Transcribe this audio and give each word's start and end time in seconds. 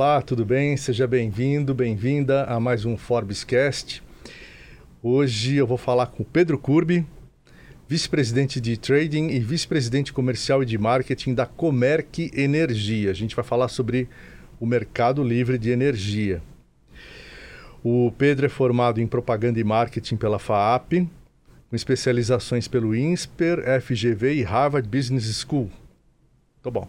Olá, 0.00 0.22
tudo 0.22 0.44
bem? 0.44 0.76
Seja 0.76 1.08
bem-vindo, 1.08 1.74
bem-vinda 1.74 2.44
a 2.44 2.60
mais 2.60 2.84
um 2.84 2.96
Forbescast. 2.96 4.00
Hoje 5.02 5.56
eu 5.56 5.66
vou 5.66 5.76
falar 5.76 6.06
com 6.06 6.22
Pedro 6.22 6.56
Curbi, 6.56 7.04
vice-presidente 7.88 8.60
de 8.60 8.76
trading 8.76 9.26
e 9.30 9.40
vice-presidente 9.40 10.12
comercial 10.12 10.62
e 10.62 10.66
de 10.66 10.78
marketing 10.78 11.34
da 11.34 11.46
Comerc 11.46 12.30
Energia. 12.32 13.10
A 13.10 13.12
gente 13.12 13.34
vai 13.34 13.44
falar 13.44 13.66
sobre 13.66 14.08
o 14.60 14.66
mercado 14.66 15.24
livre 15.24 15.58
de 15.58 15.70
energia. 15.70 16.40
O 17.82 18.12
Pedro 18.16 18.46
é 18.46 18.48
formado 18.48 19.00
em 19.00 19.06
propaganda 19.08 19.58
e 19.58 19.64
marketing 19.64 20.14
pela 20.14 20.38
FAAP, 20.38 21.08
com 21.68 21.74
especializações 21.74 22.68
pelo 22.68 22.94
INSPER, 22.94 23.64
FGV 23.82 24.34
e 24.34 24.42
Harvard 24.44 24.88
Business 24.88 25.44
School. 25.44 25.68
Tá 26.62 26.70
bom 26.70 26.86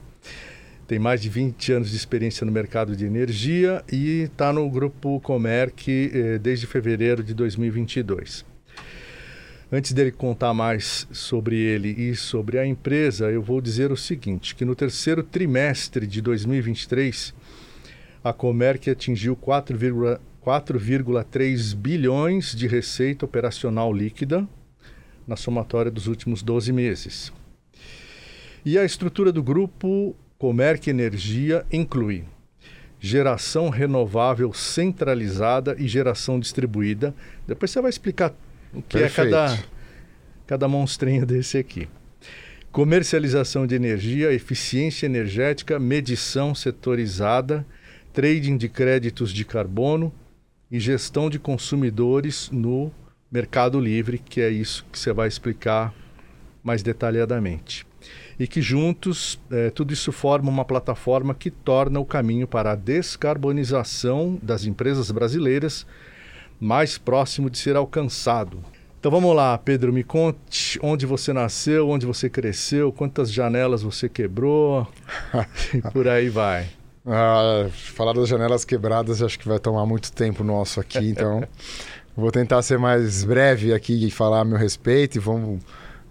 tem 0.89 0.97
mais 0.97 1.21
de 1.21 1.29
20 1.29 1.73
anos 1.73 1.91
de 1.91 1.95
experiência 1.95 2.43
no 2.43 2.51
mercado 2.51 2.95
de 2.95 3.05
energia 3.05 3.83
e 3.91 4.23
está 4.23 4.51
no 4.51 4.67
grupo 4.67 5.19
Comerc 5.19 5.87
eh, 5.87 6.39
desde 6.39 6.65
fevereiro 6.65 7.23
de 7.23 7.35
2022. 7.35 8.43
Antes 9.71 9.93
dele 9.93 10.11
contar 10.11 10.51
mais 10.51 11.07
sobre 11.11 11.57
ele 11.57 11.89
e 11.89 12.15
sobre 12.15 12.57
a 12.57 12.65
empresa, 12.65 13.29
eu 13.29 13.39
vou 13.39 13.61
dizer 13.61 13.91
o 13.91 13.95
seguinte, 13.95 14.55
que 14.55 14.65
no 14.65 14.73
terceiro 14.73 15.21
trimestre 15.21 16.07
de 16.07 16.23
2023, 16.23 17.35
a 18.23 18.33
Comerc 18.33 18.89
atingiu 18.89 19.35
4,3 19.35 21.75
bilhões 21.75 22.55
de 22.55 22.65
receita 22.65 23.25
operacional 23.25 23.93
líquida 23.93 24.49
na 25.27 25.35
somatória 25.35 25.91
dos 25.91 26.07
últimos 26.07 26.41
12 26.41 26.73
meses. 26.73 27.31
E 28.65 28.75
a 28.75 28.83
estrutura 28.83 29.31
do 29.31 29.43
grupo 29.43 30.15
Comerc 30.39 30.87
Energia 30.87 31.65
inclui 31.69 32.23
geração 32.97 33.67
renovável 33.67 34.53
centralizada 34.53 35.75
e 35.77 35.85
geração 35.85 36.39
distribuída. 36.39 37.13
Depois 37.45 37.69
você 37.69 37.81
vai 37.81 37.89
explicar 37.89 38.33
o 38.73 38.81
que 38.81 38.97
Perfeito. 38.97 39.27
é 39.27 39.31
cada, 39.31 39.63
cada 40.47 40.67
monstrinho 40.69 41.25
desse 41.25 41.57
aqui. 41.57 41.89
Comercialização 42.71 43.67
de 43.67 43.75
energia, 43.75 44.31
eficiência 44.31 45.05
energética, 45.05 45.77
medição 45.77 46.55
setorizada, 46.55 47.65
trading 48.13 48.55
de 48.55 48.69
créditos 48.69 49.33
de 49.33 49.43
carbono 49.43 50.13
e 50.71 50.79
gestão 50.79 51.29
de 51.29 51.37
consumidores 51.37 52.49
no 52.49 52.93
Mercado 53.29 53.77
Livre, 53.77 54.17
que 54.17 54.39
é 54.39 54.49
isso 54.49 54.85
que 54.89 54.97
você 54.97 55.11
vai 55.11 55.27
explicar 55.27 55.93
mais 56.69 56.83
detalhadamente 56.83 57.83
e 58.39 58.47
que 58.47 58.61
juntos 58.61 59.39
é, 59.51 59.69
tudo 59.69 59.91
isso 59.91 60.11
forma 60.11 60.49
uma 60.49 60.63
plataforma 60.63 61.33
que 61.33 61.51
torna 61.51 61.99
o 61.99 62.05
caminho 62.05 62.47
para 62.47 62.71
a 62.71 62.75
descarbonização 62.75 64.39
das 64.41 64.65
empresas 64.65 65.11
brasileiras 65.11 65.85
mais 66.59 66.97
próximo 66.97 67.49
de 67.49 67.57
ser 67.57 67.75
alcançado. 67.75 68.63
Então 68.99 69.11
vamos 69.11 69.35
lá, 69.35 69.57
Pedro, 69.57 69.91
me 69.91 70.03
conte 70.03 70.79
onde 70.81 71.05
você 71.05 71.33
nasceu, 71.33 71.89
onde 71.89 72.05
você 72.05 72.29
cresceu, 72.29 72.91
quantas 72.91 73.31
janelas 73.31 73.81
você 73.81 74.07
quebrou 74.07 74.87
e 75.73 75.81
por 75.91 76.07
aí 76.07 76.29
vai. 76.29 76.67
Ah, 77.05 77.67
falar 77.71 78.13
das 78.13 78.29
janelas 78.29 78.63
quebradas 78.63 79.21
acho 79.23 79.39
que 79.39 79.47
vai 79.47 79.57
tomar 79.57 79.85
muito 79.85 80.11
tempo 80.11 80.43
nosso 80.43 80.79
aqui, 80.79 81.09
então 81.09 81.43
vou 82.15 82.31
tentar 82.31 82.61
ser 82.61 82.77
mais 82.77 83.23
breve 83.23 83.73
aqui 83.73 84.05
e 84.05 84.11
falar 84.11 84.41
a 84.41 84.45
meu 84.45 84.57
respeito 84.57 85.17
e 85.17 85.19
vamos 85.19 85.59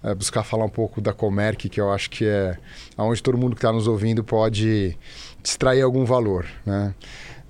é, 0.08 0.14
buscar 0.14 0.42
falar 0.42 0.64
um 0.64 0.70
pouco 0.70 1.00
da 1.00 1.12
Comerc, 1.12 1.68
que 1.68 1.80
eu 1.80 1.92
acho 1.92 2.08
que 2.08 2.24
é 2.24 2.56
onde 2.96 3.22
todo 3.22 3.36
mundo 3.36 3.54
que 3.54 3.58
está 3.58 3.72
nos 3.72 3.86
ouvindo 3.86 4.24
pode 4.24 4.96
extrair 5.44 5.82
algum 5.82 6.04
valor. 6.04 6.46
Né? 6.64 6.94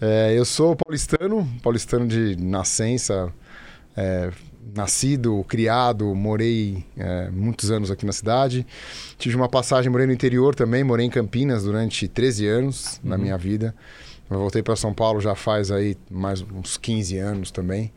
É, 0.00 0.34
eu 0.36 0.44
sou 0.44 0.74
paulistano, 0.74 1.48
paulistano 1.62 2.06
de 2.06 2.36
nascença, 2.36 3.32
é, 3.96 4.30
nascido, 4.74 5.44
criado, 5.48 6.14
morei 6.14 6.84
é, 6.96 7.30
muitos 7.30 7.70
anos 7.70 7.90
aqui 7.90 8.04
na 8.04 8.12
cidade. 8.12 8.66
Tive 9.18 9.36
uma 9.36 9.48
passagem, 9.48 9.90
morei 9.90 10.06
no 10.06 10.12
interior 10.12 10.54
também, 10.54 10.82
morei 10.82 11.06
em 11.06 11.10
Campinas 11.10 11.62
durante 11.62 12.08
13 12.08 12.46
anos 12.46 13.00
uhum. 13.02 13.10
na 13.10 13.18
minha 13.18 13.38
vida. 13.38 13.74
Eu 14.30 14.38
voltei 14.38 14.62
para 14.62 14.76
São 14.76 14.92
Paulo 14.92 15.20
já 15.20 15.34
faz 15.34 15.70
aí 15.70 15.96
mais 16.10 16.42
uns 16.42 16.76
15 16.76 17.18
anos 17.18 17.50
também. 17.50 17.92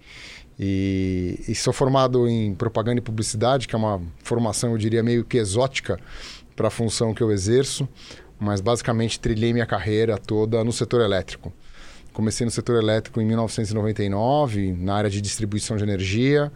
E, 0.64 1.40
e, 1.48 1.56
sou 1.56 1.74
formado 1.74 2.28
em 2.28 2.54
propaganda 2.54 3.00
e 3.00 3.02
publicidade, 3.02 3.68
que 3.68 3.74
é 3.74 3.78
uma 3.78 4.00
formação, 4.24 4.74
eu 4.74 4.78
diria, 4.78 5.02
meio 5.02 5.26
que 5.26 5.40
exótica 5.40 6.00
para 6.56 6.68
a 6.68 6.70
função 6.70 7.16
que 7.16 7.24
eu 7.24 7.32
exerço, 7.32 7.90
mas 8.40 8.62
basicamente 8.62 9.20
trilhei 9.20 9.54
minha 9.54 9.66
carreira 9.66 10.20
toda 10.20 10.64
no 10.64 10.72
setor 10.72 11.02
elétrico. 11.02 11.52
Comecei 12.14 12.46
no 12.46 12.52
setor 12.52 12.80
elétrico 12.80 13.20
em 13.20 13.26
1999, 13.26 14.74
na 14.74 14.94
área 14.94 15.10
de 15.10 15.20
distribuição 15.20 15.78
de 15.78 15.84
energia. 15.84 16.52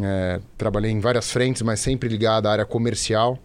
É, 0.00 0.40
trabalhei 0.56 0.92
em 0.92 1.00
várias 1.00 1.32
frentes, 1.32 1.62
mas 1.62 1.80
sempre 1.80 2.08
ligado 2.08 2.46
à 2.46 2.52
área 2.52 2.64
comercial. 2.64 3.36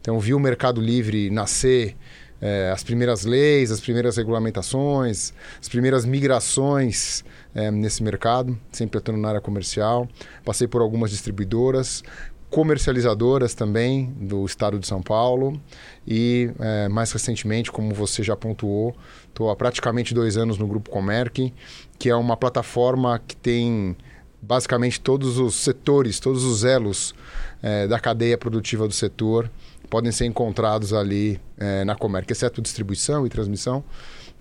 Então, 0.00 0.18
vi 0.18 0.34
o 0.34 0.40
Mercado 0.40 0.80
Livre 0.80 1.30
nascer, 1.30 1.96
é, 2.40 2.70
as 2.70 2.82
primeiras 2.82 3.24
leis, 3.24 3.70
as 3.70 3.80
primeiras 3.80 4.16
regulamentações, 4.16 5.32
as 5.60 5.68
primeiras 5.68 6.04
migrações 6.04 7.24
é, 7.54 7.70
nesse 7.70 8.02
mercado, 8.02 8.58
sempre 8.70 8.98
atuando 8.98 9.20
na 9.20 9.28
área 9.28 9.40
comercial. 9.40 10.08
Passei 10.44 10.68
por 10.68 10.82
algumas 10.82 11.10
distribuidoras, 11.10 12.02
comercializadoras 12.50 13.52
também 13.52 14.12
do 14.16 14.44
estado 14.44 14.78
de 14.78 14.86
São 14.86 15.02
Paulo 15.02 15.60
e 16.06 16.50
é, 16.60 16.88
mais 16.88 17.10
recentemente, 17.10 17.72
como 17.72 17.92
você 17.92 18.22
já 18.22 18.36
pontuou, 18.36 18.94
estou 19.26 19.50
há 19.50 19.56
praticamente 19.56 20.14
dois 20.14 20.36
anos 20.36 20.56
no 20.56 20.66
Grupo 20.66 20.90
Comerc, 20.90 21.52
que 21.98 22.08
é 22.08 22.14
uma 22.14 22.36
plataforma 22.36 23.20
que 23.26 23.34
tem 23.34 23.96
basicamente 24.40 25.00
todos 25.00 25.38
os 25.38 25.54
setores, 25.54 26.20
todos 26.20 26.44
os 26.44 26.64
elos 26.64 27.14
é, 27.62 27.88
da 27.88 27.98
cadeia 27.98 28.38
produtiva 28.38 28.86
do 28.86 28.94
setor 28.94 29.50
podem 29.88 30.10
ser 30.12 30.26
encontrados 30.26 30.92
ali 30.92 31.40
é, 31.58 31.84
na 31.84 31.94
Comerc, 31.94 32.30
exceto 32.30 32.60
distribuição 32.60 33.26
e 33.26 33.28
transmissão, 33.28 33.84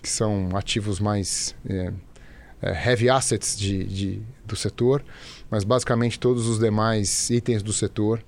que 0.02 0.09
são 0.09 0.50
ativos 0.54 1.00
mais 1.00 1.56
é, 1.68 1.94
é, 2.62 2.90
heavy 2.90 3.09
assets 3.09 3.58
de, 3.58 3.84
de, 3.84 4.22
do 4.46 4.56
setor, 4.56 5.04
mas 5.50 5.64
basicamente 5.64 6.20
todos 6.20 6.48
os 6.48 6.59
demais 6.59 7.30
itens 7.30 7.62
do 7.62 7.74
setor 7.74 8.24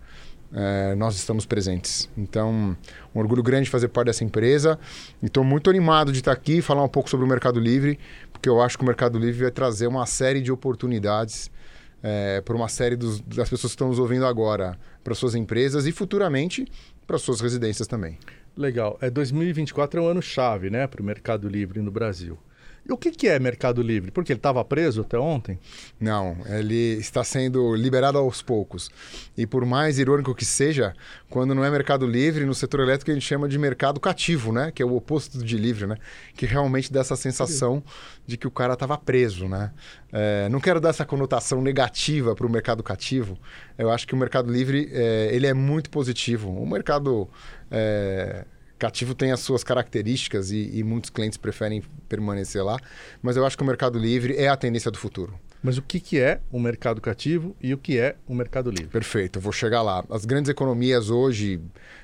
é, 0.53 0.95
nós 0.95 1.15
estamos 1.15 1.45
presentes. 1.45 2.09
Então, 2.17 2.77
um 3.13 3.19
orgulho 3.19 3.43
grande 3.43 3.65
de 3.65 3.69
fazer 3.69 3.89
parte 3.89 4.07
dessa 4.07 4.23
empresa 4.23 4.79
estou 5.21 5.43
muito 5.43 5.69
animado 5.69 6.11
de 6.11 6.19
estar 6.19 6.31
aqui 6.31 6.59
e 6.59 6.61
falar 6.61 6.83
um 6.83 6.87
pouco 6.87 7.09
sobre 7.09 7.25
o 7.25 7.29
Mercado 7.29 7.59
Livre, 7.59 7.99
porque 8.31 8.47
eu 8.47 8.61
acho 8.61 8.77
que 8.77 8.83
o 8.83 8.87
Mercado 8.87 9.19
Livre 9.19 9.41
vai 9.41 9.51
trazer 9.51 9.87
uma 9.87 10.05
série 10.05 10.41
de 10.41 10.51
oportunidades 10.51 11.51
é, 12.07 12.39
para 12.39 12.55
uma 12.55 12.67
série 12.69 12.95
dos, 12.95 13.19
das 13.21 13.49
pessoas 13.49 13.71
que 13.71 13.75
estão 13.75 13.87
nos 13.87 13.97
ouvindo 13.97 14.27
agora, 14.27 14.77
para 15.03 15.15
suas 15.15 15.33
empresas 15.33 15.87
e 15.87 15.91
futuramente 15.91 16.67
para 17.07 17.17
suas 17.17 17.41
residências 17.41 17.87
também. 17.87 18.19
Legal. 18.55 18.95
É 19.01 19.09
2024 19.09 19.99
é 19.99 20.03
um 20.03 20.07
ano 20.07 20.21
chave, 20.21 20.69
né, 20.69 20.85
para 20.85 21.01
o 21.01 21.05
Mercado 21.05 21.49
Livre 21.49 21.81
no 21.81 21.89
Brasil. 21.89 22.37
E 22.87 22.93
o 22.93 22.97
que, 22.97 23.09
que 23.09 23.27
é 23.27 23.39
Mercado 23.39 23.81
Livre? 23.81 24.11
Porque 24.11 24.31
ele 24.31 24.37
estava 24.37 24.63
preso 24.63 25.01
até 25.01 25.17
ontem? 25.17 25.59
Não, 25.99 26.37
ele 26.45 26.99
está 26.99 27.23
sendo 27.23 27.75
liberado 27.75 28.19
aos 28.19 28.43
poucos. 28.43 28.91
E 29.35 29.47
por 29.47 29.65
mais 29.65 29.97
irônico 29.97 30.35
que 30.35 30.45
seja, 30.45 30.93
quando 31.27 31.55
não 31.55 31.65
é 31.65 31.71
Mercado 31.71 32.05
Livre, 32.05 32.45
no 32.45 32.53
setor 32.53 32.81
elétrico 32.81 33.09
a 33.09 33.13
gente 33.15 33.25
chama 33.25 33.49
de 33.49 33.57
mercado 33.57 33.99
cativo, 33.99 34.51
né? 34.51 34.71
Que 34.71 34.83
é 34.83 34.85
o 34.85 34.95
oposto 34.95 35.43
de 35.43 35.57
livre, 35.57 35.87
né? 35.87 35.97
Que 36.35 36.45
realmente 36.45 36.93
dá 36.93 36.99
essa 36.99 37.15
sensação 37.15 37.83
de 38.27 38.37
que 38.37 38.47
o 38.47 38.51
cara 38.51 38.73
estava 38.73 38.95
preso, 38.99 39.47
né? 39.47 39.71
É, 40.13 40.47
não 40.49 40.59
quero 40.59 40.79
dar 40.79 40.89
essa 40.89 41.05
conotação 41.05 41.63
negativa 41.63 42.35
para 42.35 42.45
o 42.45 42.49
mercado 42.49 42.83
cativo. 42.83 43.35
Eu 43.77 43.89
acho 43.89 44.07
que 44.07 44.13
o 44.13 44.17
Mercado 44.17 44.51
Livre 44.51 44.89
é, 44.93 45.29
ele 45.31 45.47
é 45.47 45.53
muito 45.53 45.89
positivo. 45.89 46.49
O 46.49 46.65
mercado 46.69 47.27
é, 47.71 48.45
Cativo 48.77 49.15
tem 49.15 49.31
as 49.31 49.39
suas 49.39 49.63
características 49.63 50.51
e, 50.51 50.69
e, 50.73 50.83
muitos 50.83 51.09
clientes 51.09 51.37
preferem 51.37 51.81
permanecer 52.09 52.63
lá, 52.63 52.77
mas 53.21 53.37
eu 53.37 53.45
acho 53.45 53.55
que 53.55 53.63
o 53.63 53.65
Mercado 53.65 53.97
Livre 53.97 54.35
é 54.35 54.49
a 54.49 54.57
tendência 54.57 54.91
do 54.91 54.97
futuro. 54.97 55.33
Mas 55.63 55.77
o 55.77 55.81
que, 55.81 55.99
que 55.99 56.19
é 56.19 56.41
o 56.51 56.59
mercado 56.59 57.01
cativo 57.01 57.55
e 57.59 57.73
o 57.73 57.77
que 57.77 57.97
é 57.97 58.17
o 58.27 58.35
Mercado 58.35 58.69
Livre? 58.69 58.87
Perfeito, 58.87 59.37
eu 59.39 59.41
vou 59.41 59.51
chegar 59.51 59.81
lá. 59.81 60.03
As 60.11 60.23
grandes 60.23 60.49
economias 60.49 61.09
hoje 61.09 61.59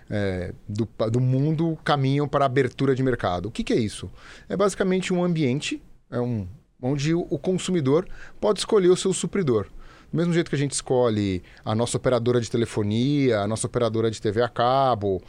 é, 0.09 0.53
do, 0.67 0.87
do, 1.11 1.19
mundo 1.19 1.77
caminham 1.83 2.27
para 2.27 2.45
a 2.45 2.47
abertura 2.47 2.95
de 2.95 3.03
mercado. 3.03 3.47
O 3.47 3.51
que, 3.51 3.63
que 3.63 3.73
é 3.73 3.77
isso? 3.77 4.09
É 4.49 4.57
basicamente 4.57 5.13
um 5.13 5.23
ambiente 5.23 5.79
é 6.09 6.19
um, 6.19 6.47
onde 6.81 7.13
o 7.13 7.37
consumidor 7.37 8.07
pode 8.39 8.59
escolher 8.59 8.89
o 8.89 8.97
seu 8.97 9.13
supridor. 9.13 9.67
Do 10.11 10.17
mesmo 10.17 10.33
jeito 10.33 10.49
que 10.49 10.55
a 10.55 10.59
gente 10.59 10.71
escolhe 10.71 11.43
a 11.63 11.73
nossa 11.73 11.97
operadora 11.97 12.41
de 12.41 12.49
telefonia, 12.49 13.39
a 13.39 13.47
nossa 13.47 13.67
operadora 13.67 14.11
de 14.11 14.21
TV 14.21 14.41
a 14.41 14.49
cabo, 14.49 15.21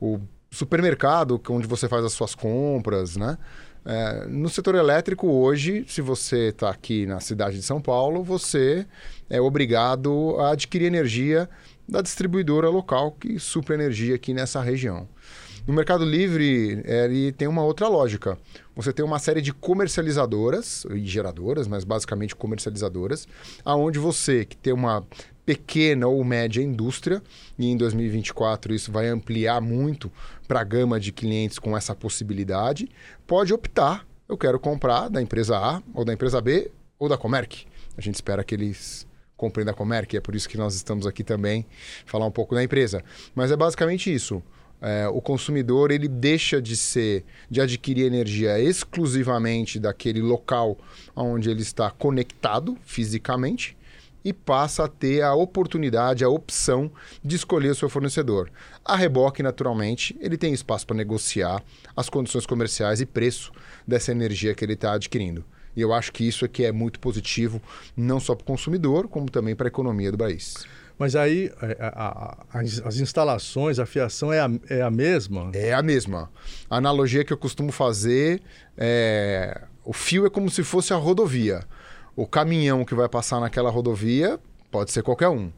o 0.00 0.20
supermercado, 0.50 1.40
onde 1.50 1.66
você 1.66 1.88
faz 1.88 2.04
as 2.04 2.12
suas 2.12 2.34
compras, 2.34 3.16
né? 3.16 3.36
É, 3.84 4.26
no 4.26 4.48
setor 4.48 4.74
elétrico, 4.74 5.28
hoje, 5.28 5.84
se 5.86 6.00
você 6.00 6.48
está 6.48 6.70
aqui 6.70 7.06
na 7.06 7.20
cidade 7.20 7.56
de 7.56 7.62
São 7.62 7.80
Paulo, 7.80 8.24
você 8.24 8.84
é 9.30 9.40
obrigado 9.40 10.34
a 10.40 10.50
adquirir 10.50 10.86
energia 10.86 11.48
da 11.88 12.02
distribuidora 12.02 12.68
local 12.68 13.12
que 13.12 13.38
supra 13.38 13.76
energia 13.76 14.16
aqui 14.16 14.34
nessa 14.34 14.60
região. 14.60 15.08
No 15.66 15.74
Mercado 15.74 16.04
Livre, 16.04 16.82
ele 16.84 17.32
tem 17.32 17.46
uma 17.46 17.62
outra 17.62 17.88
lógica. 17.88 18.38
Você 18.74 18.92
tem 18.92 19.04
uma 19.04 19.18
série 19.18 19.40
de 19.40 19.52
comercializadoras 19.52 20.84
e 20.90 21.04
geradoras, 21.04 21.66
mas 21.66 21.82
basicamente 21.82 22.36
comercializadoras, 22.36 23.26
aonde 23.64 23.98
você 23.98 24.44
que 24.44 24.56
tem 24.56 24.72
uma 24.72 25.04
pequena 25.44 26.08
ou 26.08 26.22
média 26.24 26.60
indústria, 26.60 27.22
e 27.56 27.66
em 27.66 27.76
2024 27.76 28.74
isso 28.74 28.90
vai 28.90 29.08
ampliar 29.08 29.60
muito 29.60 30.10
para 30.46 30.60
a 30.60 30.64
gama 30.64 30.98
de 30.98 31.12
clientes 31.12 31.58
com 31.58 31.76
essa 31.76 31.94
possibilidade, 31.94 32.88
pode 33.26 33.52
optar, 33.52 34.06
eu 34.28 34.36
quero 34.36 34.58
comprar 34.58 35.08
da 35.08 35.20
empresa 35.20 35.56
A 35.56 35.82
ou 35.94 36.04
da 36.04 36.12
empresa 36.12 36.40
B 36.40 36.70
ou 36.98 37.08
da 37.08 37.18
Comerc. 37.18 37.66
A 37.96 38.00
gente 38.00 38.14
espera 38.14 38.44
que 38.44 38.54
eles 38.54 39.06
comprem 39.36 39.66
da 39.66 39.74
Comerc, 39.74 40.16
é 40.16 40.20
por 40.20 40.34
isso 40.34 40.48
que 40.48 40.56
nós 40.56 40.74
estamos 40.74 41.06
aqui 41.06 41.22
também 41.22 41.66
falar 42.06 42.26
um 42.26 42.30
pouco 42.30 42.54
da 42.54 42.62
empresa. 42.62 43.04
Mas 43.34 43.50
é 43.50 43.56
basicamente 43.56 44.12
isso. 44.12 44.42
É, 44.80 45.08
o 45.08 45.22
consumidor 45.22 45.90
ele 45.90 46.06
deixa 46.06 46.60
de 46.60 46.76
ser 46.76 47.24
de 47.50 47.62
adquirir 47.62 48.04
energia 48.04 48.60
exclusivamente 48.60 49.80
daquele 49.80 50.20
local 50.20 50.76
onde 51.14 51.48
ele 51.50 51.62
está 51.62 51.90
conectado 51.90 52.76
fisicamente 52.82 53.76
e 54.26 54.32
passa 54.32 54.82
a 54.82 54.88
ter 54.88 55.22
a 55.22 55.36
oportunidade, 55.36 56.24
a 56.24 56.28
opção 56.28 56.90
de 57.24 57.36
escolher 57.36 57.68
o 57.68 57.74
seu 57.76 57.88
fornecedor. 57.88 58.50
A 58.84 58.96
reboque, 58.96 59.40
naturalmente, 59.40 60.16
ele 60.20 60.36
tem 60.36 60.52
espaço 60.52 60.84
para 60.84 60.96
negociar 60.96 61.62
as 61.96 62.08
condições 62.08 62.44
comerciais 62.44 63.00
e 63.00 63.06
preço 63.06 63.52
dessa 63.86 64.10
energia 64.10 64.52
que 64.52 64.64
ele 64.64 64.72
está 64.72 64.94
adquirindo. 64.94 65.44
E 65.76 65.80
eu 65.80 65.92
acho 65.92 66.12
que 66.12 66.26
isso 66.26 66.44
aqui 66.44 66.64
é 66.64 66.72
muito 66.72 66.98
positivo, 66.98 67.62
não 67.96 68.18
só 68.18 68.34
para 68.34 68.42
o 68.42 68.46
consumidor, 68.46 69.06
como 69.06 69.30
também 69.30 69.54
para 69.54 69.68
a 69.68 69.68
economia 69.68 70.10
do 70.10 70.18
país. 70.18 70.66
Mas 70.98 71.14
aí 71.14 71.52
é, 71.62 71.76
a, 71.78 72.36
a, 72.52 72.58
as, 72.58 72.80
as, 72.84 72.96
instalações, 72.96 73.78
a 73.78 73.86
fiação 73.86 74.32
é 74.32 74.40
a, 74.40 74.50
é 74.68 74.82
a 74.82 74.90
mesma? 74.90 75.52
É 75.54 75.72
a 75.72 75.82
mesma. 75.84 76.32
A 76.68 76.78
analogia 76.78 77.24
que 77.24 77.32
eu 77.32 77.38
costumo 77.38 77.70
fazer 77.70 78.42
é. 78.76 79.62
O 79.84 79.92
fio 79.92 80.26
é 80.26 80.30
como 80.30 80.50
se 80.50 80.64
fosse 80.64 80.92
a 80.92 80.96
rodovia 80.96 81.60
o 82.16 82.26
caminhão 82.26 82.84
que 82.84 82.94
vai 82.94 83.08
passar 83.08 83.38
naquela 83.40 83.70
rodovia 83.70 84.40
pode 84.70 84.90
ser 84.90 85.02
qualquer 85.02 85.28
um. 85.28 85.52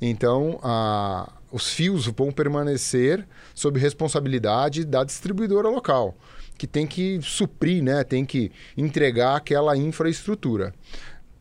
Então, 0.00 0.60
a, 0.62 1.30
os 1.50 1.72
fios 1.72 2.06
vão 2.06 2.30
permanecer 2.30 3.26
sob 3.54 3.78
responsabilidade 3.78 4.84
da 4.84 5.02
distribuidora 5.02 5.68
local, 5.68 6.14
que 6.56 6.66
tem 6.66 6.86
que 6.86 7.20
suprir, 7.20 7.82
né, 7.82 8.04
tem 8.04 8.24
que 8.24 8.52
entregar 8.76 9.36
aquela 9.36 9.76
infraestrutura 9.76 10.72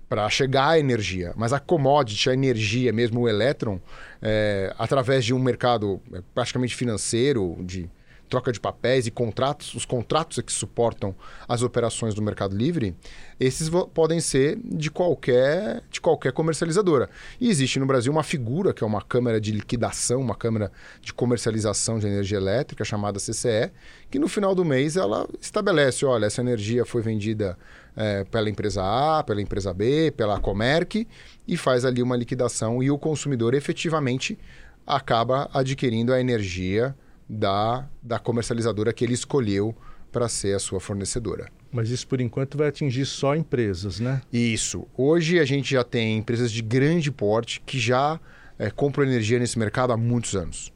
para 0.10 0.30
chegar 0.30 0.70
a 0.70 0.80
energia. 0.80 1.34
Mas 1.36 1.54
a 1.54 1.60
commodity, 1.60 2.30
a 2.30 2.34
energia, 2.34 2.92
mesmo 2.94 3.22
o 3.22 3.30
elétron, 3.30 3.80
é, 4.22 4.74
através 4.78 5.25
de 5.25 5.34
um 5.34 5.40
mercado 5.40 6.00
é, 6.14 6.22
praticamente 6.34 6.75
financeiro, 6.75 7.58
de 7.62 7.90
troca 8.33 8.51
de 8.51 8.59
papéis 8.59 9.06
e 9.06 9.12
contratos, 9.12 9.75
os 9.75 9.85
contratos 9.85 10.39
é 10.39 10.41
que 10.41 10.51
suportam 10.51 11.13
as 11.47 11.62
operações 11.62 12.15
do 12.15 12.21
Mercado 12.21 12.57
Livre, 12.57 12.95
esses 13.39 13.69
podem 13.94 14.19
ser 14.19 14.57
de 14.63 14.89
qualquer, 14.89 15.83
de 15.91 16.01
qualquer 16.01 16.33
comercializadora. 16.33 17.12
E 17.39 17.47
existe 17.47 17.77
no 17.77 17.85
Brasil 17.85 18.12
uma 18.12 18.24
figura, 18.24 18.74
que 18.74 18.83
é 18.83 18.88
uma 18.88 19.03
câmara 19.03 19.39
de 19.39 19.51
liquidação, 19.51 20.19
uma 20.19 20.33
câmara 20.33 20.71
de 21.00 21.13
comercialização 21.13 22.00
de 22.00 22.07
energia 22.07 22.39
elétrica, 22.39 22.83
chamada 22.83 23.19
CCE, 23.19 23.71
que 24.09 24.18
no 24.18 24.27
final 24.27 24.56
do 24.56 24.65
mês 24.65 24.97
ela 24.97 25.29
estabelece, 25.39 26.03
olha, 26.03 26.25
essa 26.25 26.41
energia 26.41 26.83
foi 26.88 27.03
vendida 27.03 27.56
é, 27.95 28.24
pela 28.24 28.50
empresa 28.50 28.81
A, 28.81 29.24
pela 29.24 29.44
empresa 29.44 29.71
B, 29.71 30.12
pela 30.18 30.39
Comerc, 30.39 31.07
e 31.47 31.56
faz 31.56 31.86
ali 31.86 32.01
uma 32.01 32.18
liquidação 32.18 32.81
e 32.81 32.89
o 32.89 32.97
consumidor 32.97 33.53
efetivamente 33.53 34.39
acaba 34.88 35.47
adquirindo 35.53 36.12
a 36.12 36.19
energia 36.19 36.95
da, 37.28 37.88
da 38.02 38.20
comercializadora 38.20 38.94
que 38.94 39.04
ele 39.04 39.14
escolheu 39.14 39.75
para 40.12 40.30
ser 40.30 40.56
a 40.56 40.60
sua 40.60 40.80
fornecedora. 40.80 41.50
Mas 41.72 41.90
isso 41.90 42.08
por 42.08 42.22
enquanto 42.22 42.58
vai 42.58 42.68
atingir 42.68 43.06
só 43.06 43.36
empresas, 43.36 44.00
né? 44.00 44.22
Isso. 44.31 44.86
Hoje 44.96 45.40
a 45.40 45.46
gente 45.46 45.72
já 45.72 45.84
tem 45.84 46.18
empresas 46.18 46.52
de 46.52 46.62
grande 46.62 47.12
porte 47.12 47.62
que 47.66 47.80
já 47.80 48.20
é, 48.60 48.70
compram 48.70 49.06
energia 49.06 49.40
nesse 49.40 49.58
mercado 49.58 49.92
há 49.92 49.98
muitos 49.98 50.36
anos. 50.36 50.72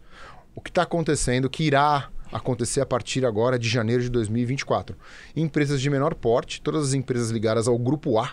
O 0.55 0.61
que 0.61 0.71
está 0.71 0.81
acontecendo, 0.81 1.49
que 1.49 1.63
irá 1.63 2.09
acontecer 2.31 2.81
a 2.81 2.85
partir 2.85 3.25
agora 3.25 3.57
de 3.59 3.69
janeiro 3.69 4.01
de 4.01 4.09
2024. 4.09 4.95
Empresas 5.35 5.81
de 5.81 5.89
menor 5.89 6.15
porte, 6.15 6.61
todas 6.61 6.87
as 6.87 6.93
empresas 6.93 7.29
ligadas 7.29 7.67
ao 7.67 7.77
grupo 7.77 8.19
A, 8.19 8.31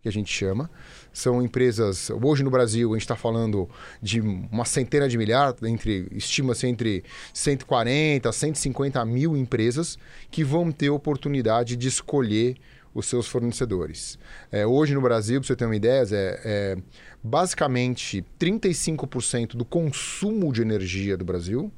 que 0.00 0.08
a 0.08 0.12
gente 0.12 0.32
chama, 0.32 0.70
são 1.16 1.42
empresas. 1.42 2.10
Hoje 2.10 2.44
no 2.44 2.50
Brasil, 2.50 2.90
a 2.90 2.94
gente 2.94 3.02
está 3.02 3.16
falando 3.16 3.66
de 4.02 4.20
uma 4.20 4.66
centena 4.66 5.08
de 5.08 5.16
milhares, 5.16 5.62
entre, 5.62 6.06
estima-se 6.12 6.66
entre 6.66 7.02
140 7.32 8.28
a 8.28 8.32
150 8.32 9.02
mil 9.06 9.34
empresas 9.34 9.96
que 10.30 10.44
vão 10.44 10.70
ter 10.70 10.90
oportunidade 10.90 11.74
de 11.74 11.88
escolher 11.88 12.56
os 12.92 13.06
seus 13.06 13.26
fornecedores. 13.26 14.18
É, 14.52 14.66
hoje 14.66 14.94
no 14.94 15.00
Brasil, 15.00 15.40
para 15.40 15.46
você 15.46 15.56
ter 15.56 15.64
uma 15.64 15.74
ideia, 15.74 16.04
é, 16.12 16.40
é 16.44 16.76
basicamente 17.24 18.22
35% 18.38 19.56
do 19.56 19.64
consumo 19.64 20.52
de 20.52 20.60
energia 20.60 21.16
do 21.16 21.24
Brasil, 21.24 21.72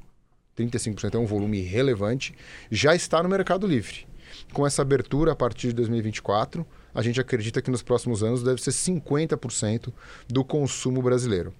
35% 0.57 1.15
é 1.15 1.17
um 1.17 1.25
volume 1.25 1.61
relevante, 1.61 2.35
já 2.69 2.93
está 2.93 3.23
no 3.23 3.29
Mercado 3.29 3.65
Livre. 3.65 4.05
Com 4.51 4.67
essa 4.67 4.81
abertura 4.81 5.31
a 5.31 5.35
partir 5.35 5.69
de 5.69 5.75
2024, 5.75 6.65
a 6.99 7.01
gente 7.01 7.21
acredita 7.21 7.61
que 7.61 7.71
nos 7.71 7.81
próximos 7.81 8.21
anos 8.21 8.43
deve 8.43 8.61
ser 8.61 8.71
50% 8.71 9.93
do 10.27 10.43
consumo 10.43 11.01
brasileiro. 11.01 11.53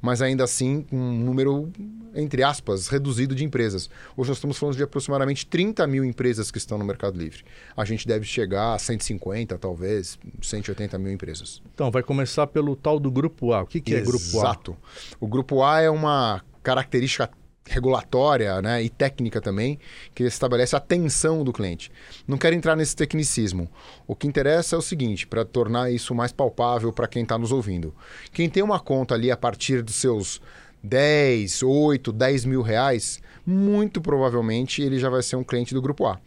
Mas 0.00 0.22
ainda 0.22 0.42
assim, 0.42 0.86
um 0.90 1.12
número, 1.12 1.70
entre 2.14 2.42
aspas, 2.42 2.88
reduzido 2.88 3.34
de 3.34 3.44
empresas. 3.44 3.90
Hoje 4.16 4.30
nós 4.30 4.38
estamos 4.38 4.56
falando 4.56 4.74
de 4.74 4.82
aproximadamente 4.82 5.44
30 5.44 5.86
mil 5.86 6.02
empresas 6.02 6.50
que 6.50 6.56
estão 6.56 6.78
no 6.78 6.84
Mercado 6.84 7.18
Livre. 7.18 7.44
A 7.76 7.84
gente 7.84 8.08
deve 8.08 8.24
chegar 8.24 8.72
a 8.72 8.78
150, 8.78 9.58
talvez, 9.58 10.18
180 10.40 10.98
mil 10.98 11.12
empresas. 11.12 11.60
Então, 11.74 11.90
vai 11.90 12.02
começar 12.02 12.46
pelo 12.46 12.74
tal 12.74 12.98
do 12.98 13.10
Grupo 13.10 13.52
A. 13.52 13.64
O 13.64 13.66
que, 13.66 13.82
que 13.82 13.94
é 13.94 14.00
Grupo 14.00 14.24
A? 14.38 14.44
Exato. 14.44 14.76
O 15.20 15.26
Grupo 15.26 15.62
A 15.62 15.82
é 15.82 15.90
uma 15.90 16.42
característica 16.62 17.30
regulatória 17.68 18.60
né, 18.62 18.82
e 18.82 18.88
técnica 18.88 19.40
também, 19.40 19.78
que 20.14 20.24
estabelece 20.24 20.74
a 20.74 20.78
atenção 20.78 21.44
do 21.44 21.52
cliente. 21.52 21.90
Não 22.26 22.38
quero 22.38 22.54
entrar 22.54 22.76
nesse 22.76 22.94
tecnicismo. 22.94 23.68
O 24.06 24.14
que 24.14 24.26
interessa 24.26 24.76
é 24.76 24.78
o 24.78 24.82
seguinte, 24.82 25.26
para 25.26 25.44
tornar 25.44 25.90
isso 25.90 26.14
mais 26.14 26.32
palpável 26.32 26.92
para 26.92 27.08
quem 27.08 27.22
está 27.22 27.36
nos 27.36 27.52
ouvindo. 27.52 27.94
Quem 28.32 28.48
tem 28.48 28.62
uma 28.62 28.80
conta 28.80 29.14
ali 29.14 29.30
a 29.30 29.36
partir 29.36 29.82
dos 29.82 29.96
seus 29.96 30.40
10, 30.82 31.62
8, 31.62 32.12
10 32.12 32.44
mil 32.44 32.62
reais, 32.62 33.20
muito 33.44 34.00
provavelmente 34.00 34.82
ele 34.82 34.98
já 34.98 35.10
vai 35.10 35.22
ser 35.22 35.36
um 35.36 35.44
cliente 35.44 35.74
do 35.74 35.82
Grupo 35.82 36.06
A. 36.06 36.18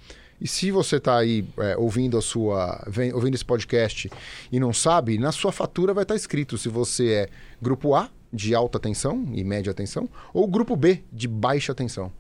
E 0.42 0.48
se 0.48 0.72
você 0.72 0.98
está 0.98 1.18
aí 1.18 1.46
é, 1.58 1.76
ouvindo 1.76 2.18
a 2.18 2.22
sua, 2.22 2.82
ouvindo 3.14 3.36
esse 3.36 3.44
podcast 3.44 4.10
e 4.50 4.60
não 4.60 4.72
sabe, 4.72 5.18
na 5.18 5.34
sua 5.34 5.52
fatura 5.52 5.94
vai 5.94 6.04
estar 6.04 6.14
tá 6.14 6.18
escrito 6.18 6.58
se 6.58 6.70
você 6.70 7.12
é 7.12 7.30
Grupo 7.62 7.94
A 7.94 8.10
de 8.32 8.54
alta 8.54 8.80
tensão 8.80 9.26
e 9.34 9.44
média 9.44 9.74
tensão, 9.74 10.10
ou 10.34 10.48
grupo 10.48 10.76
B 10.76 11.04
de 11.12 11.28
baixa 11.28 11.74
tensão. 11.74 12.12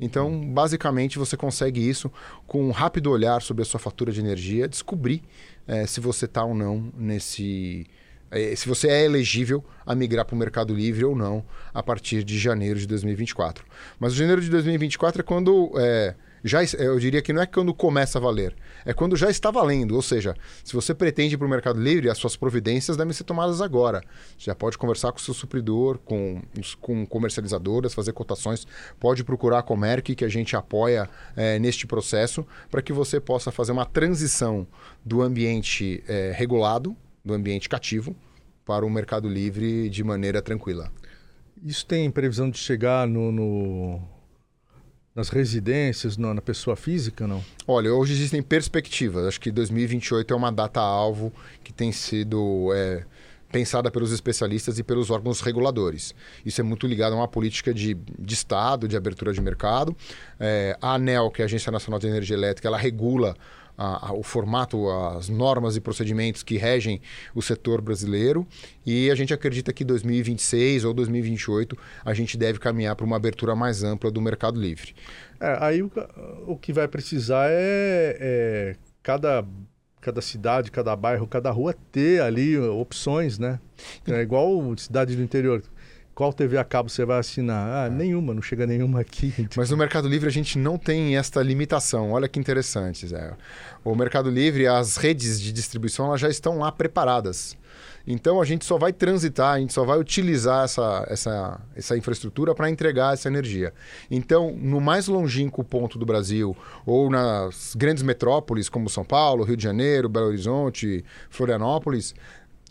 Então, 0.00 0.52
basicamente, 0.52 1.18
você 1.18 1.36
consegue 1.36 1.86
isso 1.86 2.10
com 2.46 2.62
um 2.62 2.70
rápido 2.70 3.10
olhar 3.10 3.40
sobre 3.40 3.62
a 3.62 3.64
sua 3.64 3.80
fatura 3.80 4.12
de 4.12 4.20
energia, 4.20 4.68
descobrir 4.68 5.22
é, 5.66 5.86
se 5.86 6.00
você 6.00 6.26
está 6.26 6.44
ou 6.44 6.54
não 6.54 6.92
nesse. 6.96 7.86
É, 8.30 8.54
se 8.56 8.68
você 8.68 8.88
é 8.88 9.04
elegível 9.04 9.64
a 9.86 9.94
migrar 9.94 10.24
para 10.24 10.34
o 10.34 10.38
Mercado 10.38 10.74
Livre 10.74 11.04
ou 11.04 11.14
não 11.14 11.44
a 11.72 11.82
partir 11.82 12.24
de 12.24 12.38
janeiro 12.38 12.78
de 12.78 12.86
2024. 12.86 13.64
Mas 13.98 14.12
o 14.12 14.16
janeiro 14.16 14.40
de 14.40 14.50
2024 14.50 15.20
é 15.20 15.24
quando 15.24 15.72
é, 15.78 16.14
já, 16.46 16.62
eu 16.78 16.98
diria 16.98 17.20
que 17.20 17.32
não 17.32 17.42
é 17.42 17.46
quando 17.46 17.74
começa 17.74 18.18
a 18.18 18.20
valer, 18.20 18.54
é 18.84 18.92
quando 18.92 19.16
já 19.16 19.28
está 19.28 19.50
valendo. 19.50 19.94
Ou 19.94 20.02
seja, 20.02 20.34
se 20.62 20.72
você 20.72 20.94
pretende 20.94 21.34
ir 21.34 21.38
para 21.38 21.46
o 21.46 21.50
Mercado 21.50 21.80
Livre, 21.80 22.08
as 22.08 22.18
suas 22.18 22.36
providências 22.36 22.96
devem 22.96 23.12
ser 23.12 23.24
tomadas 23.24 23.60
agora. 23.60 24.02
Você 24.38 24.46
já 24.46 24.54
pode 24.54 24.78
conversar 24.78 25.12
com 25.12 25.18
o 25.18 25.20
seu 25.20 25.34
supridor, 25.34 25.98
com, 25.98 26.40
com 26.80 27.06
comercializadoras, 27.06 27.94
fazer 27.94 28.12
cotações. 28.12 28.66
Pode 29.00 29.24
procurar 29.24 29.58
a 29.58 29.62
Comerc, 29.62 30.14
que 30.14 30.24
a 30.24 30.28
gente 30.28 30.54
apoia 30.54 31.08
é, 31.34 31.58
neste 31.58 31.86
processo, 31.86 32.46
para 32.70 32.82
que 32.82 32.92
você 32.92 33.18
possa 33.18 33.50
fazer 33.50 33.72
uma 33.72 33.86
transição 33.86 34.66
do 35.04 35.22
ambiente 35.22 36.02
é, 36.06 36.32
regulado, 36.34 36.96
do 37.24 37.34
ambiente 37.34 37.68
cativo, 37.68 38.14
para 38.64 38.84
o 38.84 38.90
Mercado 38.90 39.28
Livre 39.28 39.88
de 39.88 40.04
maneira 40.04 40.42
tranquila. 40.42 40.90
Isso 41.64 41.86
tem 41.86 42.10
previsão 42.10 42.50
de 42.50 42.58
chegar 42.58 43.06
no, 43.06 43.32
no 43.32 44.15
nas 45.16 45.30
residências, 45.30 46.18
na 46.18 46.42
pessoa 46.42 46.76
física, 46.76 47.26
não? 47.26 47.42
Olha, 47.66 47.92
hoje 47.92 48.12
existem 48.12 48.42
perspectivas. 48.42 49.24
Acho 49.24 49.40
que 49.40 49.50
2028 49.50 50.34
é 50.34 50.36
uma 50.36 50.52
data-alvo 50.52 51.32
que 51.64 51.72
tem 51.72 51.90
sido 51.90 52.70
é, 52.74 53.02
pensada 53.50 53.90
pelos 53.90 54.12
especialistas 54.12 54.78
e 54.78 54.82
pelos 54.82 55.10
órgãos 55.10 55.40
reguladores. 55.40 56.14
Isso 56.44 56.60
é 56.60 56.64
muito 56.64 56.86
ligado 56.86 57.14
a 57.14 57.16
uma 57.16 57.28
política 57.28 57.72
de, 57.72 57.94
de 57.94 58.34
Estado, 58.34 58.86
de 58.86 58.94
abertura 58.94 59.32
de 59.32 59.40
mercado. 59.40 59.96
É, 60.38 60.76
a 60.82 60.92
ANEL, 60.94 61.30
que 61.30 61.40
é 61.40 61.44
a 61.44 61.46
Agência 61.46 61.72
Nacional 61.72 61.98
de 61.98 62.06
Energia 62.06 62.36
Elétrica, 62.36 62.68
ela 62.68 62.76
regula 62.76 63.34
a, 63.76 64.08
a, 64.08 64.12
o 64.12 64.22
formato, 64.22 64.88
as 64.90 65.28
normas 65.28 65.76
e 65.76 65.80
procedimentos 65.80 66.42
que 66.42 66.56
regem 66.56 67.00
o 67.34 67.42
setor 67.42 67.80
brasileiro. 67.80 68.46
E 68.84 69.10
a 69.10 69.14
gente 69.14 69.34
acredita 69.34 69.72
que 69.72 69.84
2026 69.84 70.84
ou 70.84 70.94
2028 70.94 71.76
a 72.04 72.14
gente 72.14 72.36
deve 72.36 72.58
caminhar 72.58 72.96
para 72.96 73.06
uma 73.06 73.16
abertura 73.16 73.54
mais 73.54 73.82
ampla 73.82 74.10
do 74.10 74.20
mercado 74.20 74.60
livre. 74.60 74.94
É, 75.40 75.58
aí 75.60 75.82
o, 75.82 75.90
o, 76.46 76.56
que 76.56 76.72
vai 76.72 76.88
precisar 76.88 77.48
é, 77.50 78.16
é 78.20 78.76
cada 79.02 79.44
cada 80.00 80.22
cidade, 80.22 80.70
cada 80.70 80.94
bairro, 80.94 81.26
cada 81.26 81.50
rua 81.50 81.74
ter 81.90 82.22
ali 82.22 82.56
opções, 82.56 83.40
né? 83.40 83.58
É 84.06 84.20
igual 84.20 84.76
cidade 84.76 85.16
do 85.16 85.22
interior. 85.22 85.60
Qual 86.16 86.32
TV 86.32 86.56
a 86.56 86.64
cabo 86.64 86.88
você 86.88 87.04
vai 87.04 87.18
assinar? 87.18 87.68
Ah, 87.68 87.86
é. 87.88 87.90
nenhuma, 87.90 88.32
não 88.32 88.40
chega 88.40 88.66
nenhuma 88.66 89.00
aqui. 89.00 89.34
Mas 89.54 89.68
no 89.68 89.76
Mercado 89.76 90.08
Livre 90.08 90.26
a 90.26 90.32
gente 90.32 90.58
não 90.58 90.78
tem 90.78 91.14
esta 91.14 91.42
limitação. 91.42 92.12
Olha 92.12 92.26
que 92.26 92.40
interessante, 92.40 93.06
Zé. 93.06 93.36
O 93.84 93.94
Mercado 93.94 94.30
Livre, 94.30 94.66
as 94.66 94.96
redes 94.96 95.38
de 95.38 95.52
distribuição 95.52 96.06
elas 96.06 96.22
já 96.22 96.30
estão 96.30 96.58
lá 96.58 96.72
preparadas. 96.72 97.54
Então 98.06 98.40
a 98.40 98.46
gente 98.46 98.64
só 98.64 98.78
vai 98.78 98.94
transitar, 98.94 99.56
a 99.56 99.58
gente 99.58 99.74
só 99.74 99.84
vai 99.84 99.98
utilizar 99.98 100.64
essa, 100.64 101.06
essa, 101.06 101.60
essa 101.76 101.98
infraestrutura 101.98 102.54
para 102.54 102.70
entregar 102.70 103.12
essa 103.12 103.28
energia. 103.28 103.74
Então, 104.10 104.56
no 104.56 104.80
mais 104.80 105.08
longínquo 105.08 105.62
ponto 105.62 105.98
do 105.98 106.06
Brasil, 106.06 106.56
ou 106.86 107.10
nas 107.10 107.74
grandes 107.76 108.02
metrópoles 108.02 108.70
como 108.70 108.88
São 108.88 109.04
Paulo, 109.04 109.44
Rio 109.44 109.56
de 109.56 109.64
Janeiro, 109.64 110.08
Belo 110.08 110.28
Horizonte, 110.28 111.04
Florianópolis, 111.28 112.14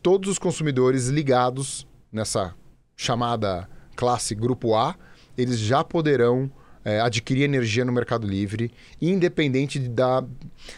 todos 0.01 0.31
os 0.31 0.39
consumidores 0.39 1.09
ligados 1.09 1.85
nessa 2.11 2.55
chamada 2.95 3.67
classe 3.95 4.35
Grupo 4.35 4.75
A, 4.75 4.95
eles 5.37 5.59
já 5.59 5.83
poderão 5.83 6.49
é, 6.83 6.99
adquirir 7.01 7.43
energia 7.43 7.83
no 7.83 7.91
Mercado 7.91 8.27
Livre, 8.27 8.71
independente 9.01 9.79
da, 9.79 10.23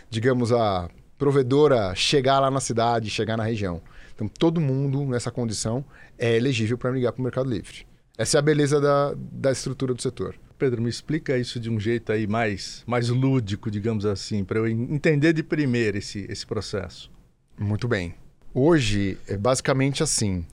digamos, 0.09 0.51
a 0.51 0.89
provedora 1.17 1.93
chegar 1.95 2.39
lá 2.39 2.49
na 2.49 2.59
cidade, 2.59 3.09
chegar 3.09 3.37
na 3.37 3.43
região. 3.43 3.81
Então, 4.15 4.27
todo 4.27 4.61
mundo 4.61 5.05
nessa 5.05 5.29
condição 5.29 5.83
é 6.17 6.35
elegível 6.35 6.77
para 6.77 6.91
ligar 6.91 7.11
para 7.11 7.19
o 7.19 7.23
Mercado 7.23 7.49
Livre. 7.49 7.85
Essa 8.17 8.37
é 8.37 8.39
a 8.39 8.41
beleza 8.41 8.81
da, 8.81 9.13
da 9.15 9.51
estrutura 9.51 9.93
do 9.93 10.01
setor. 10.01 10.35
Pedro, 10.57 10.81
me 10.81 10.89
explica 10.89 11.37
isso 11.37 11.59
de 11.59 11.69
um 11.69 11.79
jeito 11.79 12.11
aí 12.11 12.25
mais, 12.25 12.83
mais 12.87 13.09
lúdico, 13.09 13.69
digamos 13.69 14.07
assim, 14.07 14.43
para 14.43 14.57
eu 14.57 14.67
entender 14.67 15.33
de 15.33 15.43
primeira 15.43 15.99
esse, 15.99 16.25
esse 16.27 16.45
processo. 16.47 17.11
Muito 17.59 17.87
bem. 17.87 18.15
Hoje 18.55 19.19
é 19.27 19.37
basicamente 19.37 20.01
assim 20.01 20.43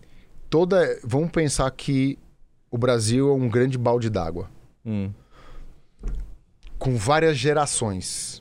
toda. 0.54 1.00
Vamos 1.02 1.32
pensar 1.32 1.68
que 1.72 2.16
o 2.70 2.78
Brasil 2.78 3.28
é 3.28 3.32
um 3.32 3.48
grande 3.48 3.76
balde 3.76 4.08
d'água. 4.08 4.48
Hum. 4.86 5.10
Com 6.78 6.96
várias 6.96 7.36
gerações. 7.36 8.40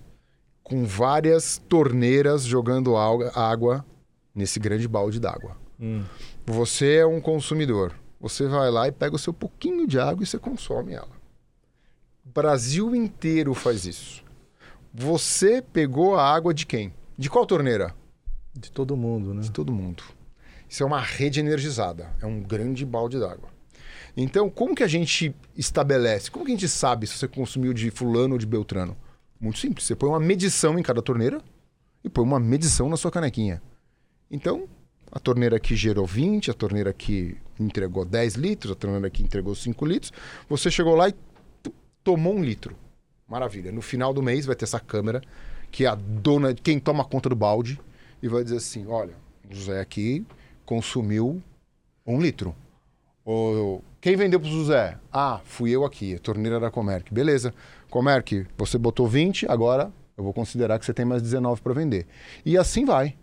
Com 0.62 0.86
várias 0.86 1.58
torneiras 1.58 2.43
jogando 2.43 2.96
água 2.96 3.84
nesse 4.34 4.60
grande 4.60 4.88
balde 4.88 5.20
d'água. 5.20 5.58
Hum. 5.79 6.03
Você 6.46 6.98
é 6.98 7.05
um 7.05 7.20
consumidor. 7.20 7.96
Você 8.22 8.48
vai 8.48 8.70
lá 8.70 8.88
e 8.88 8.91
pega 8.91 9.15
o 9.15 9.20
seu 9.20 9.34
pouquinho 9.34 9.88
de 9.88 10.00
água 10.00 10.24
e 10.24 10.27
você 10.27 10.38
consome 10.38 10.93
ela. 10.93 11.17
O 12.24 12.29
Brasil 12.29 12.96
inteiro 12.96 13.55
faz 13.55 13.88
isso. 13.88 14.24
Você 14.93 15.63
pegou 15.63 16.15
a 16.15 16.32
água 16.32 16.53
de 16.53 16.67
quem? 16.67 16.93
De 17.17 17.27
qual 17.27 17.43
torneira? 17.48 17.96
De 18.53 18.72
todo 18.72 18.96
mundo, 18.96 19.34
né? 19.34 19.41
De 19.41 19.50
todo 19.51 19.74
mundo. 19.74 20.03
Isso 20.73 20.81
é 20.81 20.85
uma 20.87 20.99
rede 20.99 21.39
energizada, 21.39 22.09
é 22.19 22.25
um 22.25 22.41
grande 22.41 22.83
balde 22.83 23.19
d'água. 23.19 23.47
Então, 24.17 24.49
como 24.49 24.73
que 24.73 24.81
a 24.81 24.87
gente 24.87 25.31
estabelece? 25.55 26.31
Como 26.31 26.43
que 26.43 26.51
a 26.51 26.55
gente 26.55 26.67
sabe 26.67 27.05
se 27.05 27.15
você 27.15 27.27
consumiu 27.27 27.73
de 27.73 27.91
fulano 27.91 28.33
ou 28.33 28.39
de 28.39 28.47
beltrano? 28.47 28.97
Muito 29.39 29.59
simples. 29.59 29.85
Você 29.85 29.95
põe 29.95 30.09
uma 30.09 30.19
medição 30.19 30.79
em 30.79 30.81
cada 30.81 30.99
torneira 30.99 31.39
e 32.03 32.09
põe 32.09 32.23
uma 32.23 32.39
medição 32.39 32.89
na 32.89 32.97
sua 32.97 33.11
canequinha. 33.11 33.61
Então, 34.31 34.67
a 35.11 35.19
torneira 35.19 35.59
que 35.59 35.75
gerou 35.75 36.07
20, 36.07 36.49
a 36.49 36.55
torneira 36.55 36.91
que 36.91 37.37
entregou 37.59 38.03
10 38.03 38.33
litros, 38.33 38.71
a 38.71 38.75
torneira 38.75 39.11
que 39.11 39.21
entregou 39.21 39.53
5 39.53 39.85
litros, 39.85 40.11
você 40.49 40.71
chegou 40.71 40.95
lá 40.95 41.07
e 41.07 41.13
tomou 42.03 42.33
um 42.33 42.43
litro. 42.43 42.75
Maravilha. 43.27 43.71
No 43.71 43.83
final 43.83 44.11
do 44.11 44.23
mês 44.23 44.47
vai 44.47 44.55
ter 44.55 44.65
essa 44.65 44.79
câmera 44.79 45.21
que 45.69 45.85
é 45.85 45.87
a 45.87 45.93
dona, 45.93 46.51
quem 46.55 46.79
toma 46.79 47.05
conta 47.05 47.29
do 47.29 47.35
balde, 47.35 47.79
e 48.23 48.27
vai 48.27 48.43
dizer 48.43 48.57
assim: 48.57 48.87
olha, 48.87 49.13
José 49.51 49.79
aqui 49.79 50.25
consumiu 50.65 51.41
um 52.05 52.22
litro. 52.22 52.55
Quem 54.01 54.15
vendeu 54.15 54.39
para 54.39 54.50
o 54.50 54.51
José? 54.51 54.98
Ah, 55.12 55.39
fui 55.46 55.72
eu 55.72 55.86
aqui, 55.86 56.15
a 56.15 56.20
torneira 56.20 56.60
da 56.60 56.70
Comerc. 56.70 57.13
Beleza. 57.13 57.53
Comerc, 57.89 58.46
você 58.58 58.77
botou 58.77 59.08
20, 59.08 59.46
agora 59.50 59.91
eu 60.17 60.24
vou 60.24 60.34
considerar 60.34 60.77
que 60.77 60.86
você 60.86 60.93
tem 60.93 61.05
mais 61.05 61.22
19 61.22 61.62
para 61.62 61.74
vender. 61.74 62.05
E 62.46 62.58
assim 62.58 62.86
vai. 62.86 63.15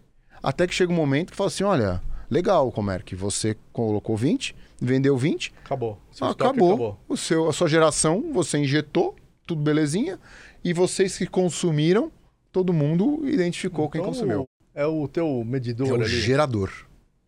Até 0.42 0.66
que 0.66 0.74
chega 0.74 0.92
um 0.92 0.96
momento 0.96 1.30
que 1.32 1.36
fala 1.36 1.48
assim: 1.48 1.64
olha, 1.64 2.00
legal, 2.30 2.70
Comerc, 2.72 3.14
você 3.14 3.56
colocou 3.72 4.16
20, 4.16 4.54
vendeu 4.80 5.16
20. 5.16 5.52
Acabou. 5.64 5.98
Ah, 6.20 6.30
acabou. 6.30 6.68
acabou. 6.68 6.98
O 7.08 7.16
seu, 7.16 7.48
a 7.48 7.52
sua 7.52 7.68
geração, 7.68 8.32
você 8.32 8.58
injetou, 8.58 9.14
tudo 9.46 9.62
belezinha. 9.62 10.18
E 10.64 10.72
vocês 10.72 11.16
que 11.16 11.26
consumiram, 11.26 12.10
todo 12.52 12.72
mundo 12.72 13.20
identificou 13.24 13.86
então, 13.86 13.90
quem 13.90 14.02
consumiu. 14.02 14.46
É 14.74 14.86
o 14.86 15.06
teu 15.08 15.42
medidor 15.44 15.88
é 15.88 15.92
o 15.92 15.94
ali. 15.96 16.08
gerador. 16.08 16.70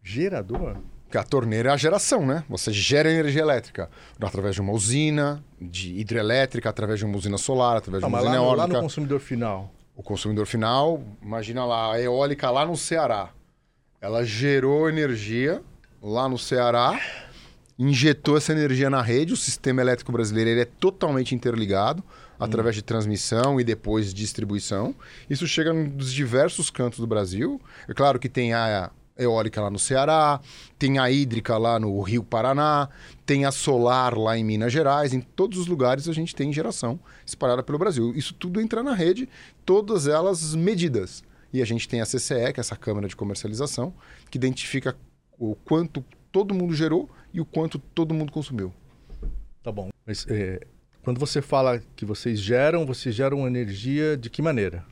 Gerador? 0.03 0.77
Porque 1.05 1.19
a 1.19 1.23
torneira 1.23 1.69
é 1.71 1.73
a 1.73 1.77
geração, 1.77 2.25
né? 2.27 2.43
Você 2.49 2.73
gera 2.73 3.11
energia 3.11 3.43
elétrica 3.43 3.91
através 4.21 4.55
de 4.55 4.61
uma 4.63 4.73
usina, 4.73 5.45
de 5.61 5.99
hidrelétrica, 5.99 6.71
através 6.71 6.99
de 6.99 7.05
uma 7.05 7.17
usina 7.17 7.37
solar, 7.37 7.77
através 7.77 8.01
Não, 8.03 8.09
de 8.09 8.15
uma 8.15 8.23
usina 8.23 8.41
lá, 8.41 8.47
eólica. 8.47 8.67
lá 8.67 8.69
no 8.69 8.81
consumidor 8.81 9.21
final. 9.21 9.71
O 9.95 10.03
consumidor 10.03 10.47
final, 10.47 11.03
imagina 11.23 11.65
lá, 11.67 11.93
a 11.93 12.01
eólica 12.01 12.51
lá 12.51 12.65
no 12.65 12.77
Ceará. 12.77 13.29
Ela 14.01 14.25
gerou 14.25 14.89
energia 14.89 15.63
lá 16.03 16.29
no 16.29 16.39
Ceará, 16.39 16.99
injetou 17.79 18.39
essa 18.39 18.53
energia 18.53 18.89
na 18.89 19.03
rede. 19.03 19.35
O 19.35 19.37
sistema 19.37 19.83
elétrico 19.83 20.11
brasileiro 20.11 20.49
ele 20.49 20.61
é 20.63 20.65
totalmente 20.65 21.35
interligado 21.35 22.03
através 22.41 22.75
de 22.75 22.83
transmissão 22.83 23.61
e 23.61 23.65
depois 23.65 24.15
distribuição. 24.15 24.95
Isso 25.29 25.47
chega 25.47 25.73
nos 25.75 26.11
diversos 26.13 26.71
cantos 26.71 26.99
do 26.99 27.07
Brasil. 27.07 27.61
É 27.87 27.93
claro 27.93 28.19
que 28.19 28.31
tem 28.31 28.55
a 28.55 28.91
eólica 29.23 29.61
lá 29.61 29.71
no 29.71 29.79
Ceará, 29.79 30.41
tem 30.79 30.99
a 30.99 31.11
hídrica 31.11 31.57
lá 31.57 31.79
no 31.79 32.01
Rio 32.03 32.23
Paraná, 32.23 32.89
tem 33.25 33.45
a 33.45 33.53
solar 33.53 34.17
lá 34.17 34.37
em 34.37 34.45
Minas 34.45 34.73
Gerais, 34.73 35.13
em 35.13 35.21
todos 35.21 35.59
os 35.59 35.67
lugares 35.67 36.09
a 36.09 36.13
gente 36.13 36.35
tem 36.35 36.53
geração 36.53 36.99
espalhada 37.25 37.63
pelo 37.63 37.79
Brasil. 37.79 38.13
Isso 38.15 38.35
tudo 38.35 38.61
entra 38.61 38.83
na 38.83 38.95
rede, 38.95 39.29
todas 39.65 40.07
elas 40.07 40.55
medidas. 40.55 41.23
E 41.53 41.61
a 41.61 41.65
gente 41.65 41.89
tem 41.89 42.01
a 42.01 42.07
CCE, 42.07 42.53
que 42.53 42.59
é 42.59 42.61
essa 42.61 42.77
câmara 42.77 43.07
de 43.07 43.15
comercialização, 43.15 43.93
que 44.31 44.39
identifica 44.39 44.97
o 45.39 45.55
quanto 45.55 46.05
todo 46.31 46.55
mundo 46.55 46.75
gerou 46.75 47.11
e 47.33 47.41
o 47.41 47.45
quanto 47.45 47.79
todo 47.79 48.15
mundo 48.15 48.33
consumiu. 48.33 48.73
Tá 49.63 49.71
bom. 49.71 49.91
Mas 50.07 50.27
é, 50.29 50.67
quando 51.03 51.19
você 51.19 51.43
fala 51.43 51.83
que 51.95 52.05
vocês 52.05 52.41
geram, 52.41 52.87
vocês 52.87 53.15
geram 53.15 53.47
energia 53.47 54.17
de 54.17 54.31
que 54.31 54.41
maneira? 54.41 54.85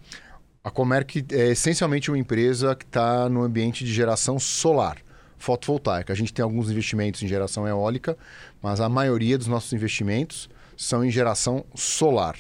A 0.62 0.70
Comerc 0.70 1.24
é 1.32 1.52
essencialmente 1.52 2.10
uma 2.10 2.18
empresa 2.18 2.74
que 2.74 2.84
está 2.84 3.30
no 3.30 3.42
ambiente 3.42 3.82
de 3.82 3.90
geração 3.90 4.38
solar, 4.38 4.98
fotovoltaica. 5.38 6.12
A 6.12 6.16
gente 6.16 6.34
tem 6.34 6.42
alguns 6.42 6.70
investimentos 6.70 7.22
em 7.22 7.26
geração 7.26 7.66
eólica, 7.66 8.14
mas 8.60 8.78
a 8.78 8.86
maioria 8.86 9.38
dos 9.38 9.46
nossos 9.46 9.72
investimentos 9.72 10.50
são 10.76 11.02
em 11.02 11.10
geração 11.10 11.64
solar. 11.74 12.36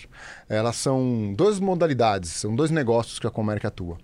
Elas 0.50 0.76
são 0.76 1.32
duas 1.34 1.58
modalidades, 1.58 2.30
são 2.32 2.54
dois 2.54 2.70
negócios 2.70 3.18
que 3.18 3.26
a 3.26 3.30
Comerc 3.30 3.66
atua. 3.66 3.96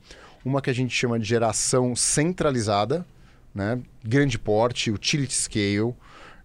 Uma 0.43 0.63
que 0.63 0.71
a 0.71 0.75
gente 0.75 0.95
chama 0.95 1.19
de 1.19 1.27
geração 1.27 1.95
centralizada, 1.95 3.05
né? 3.55 3.79
grande 4.03 4.39
porte, 4.39 4.91
utility 4.91 5.35
scale, 5.35 5.95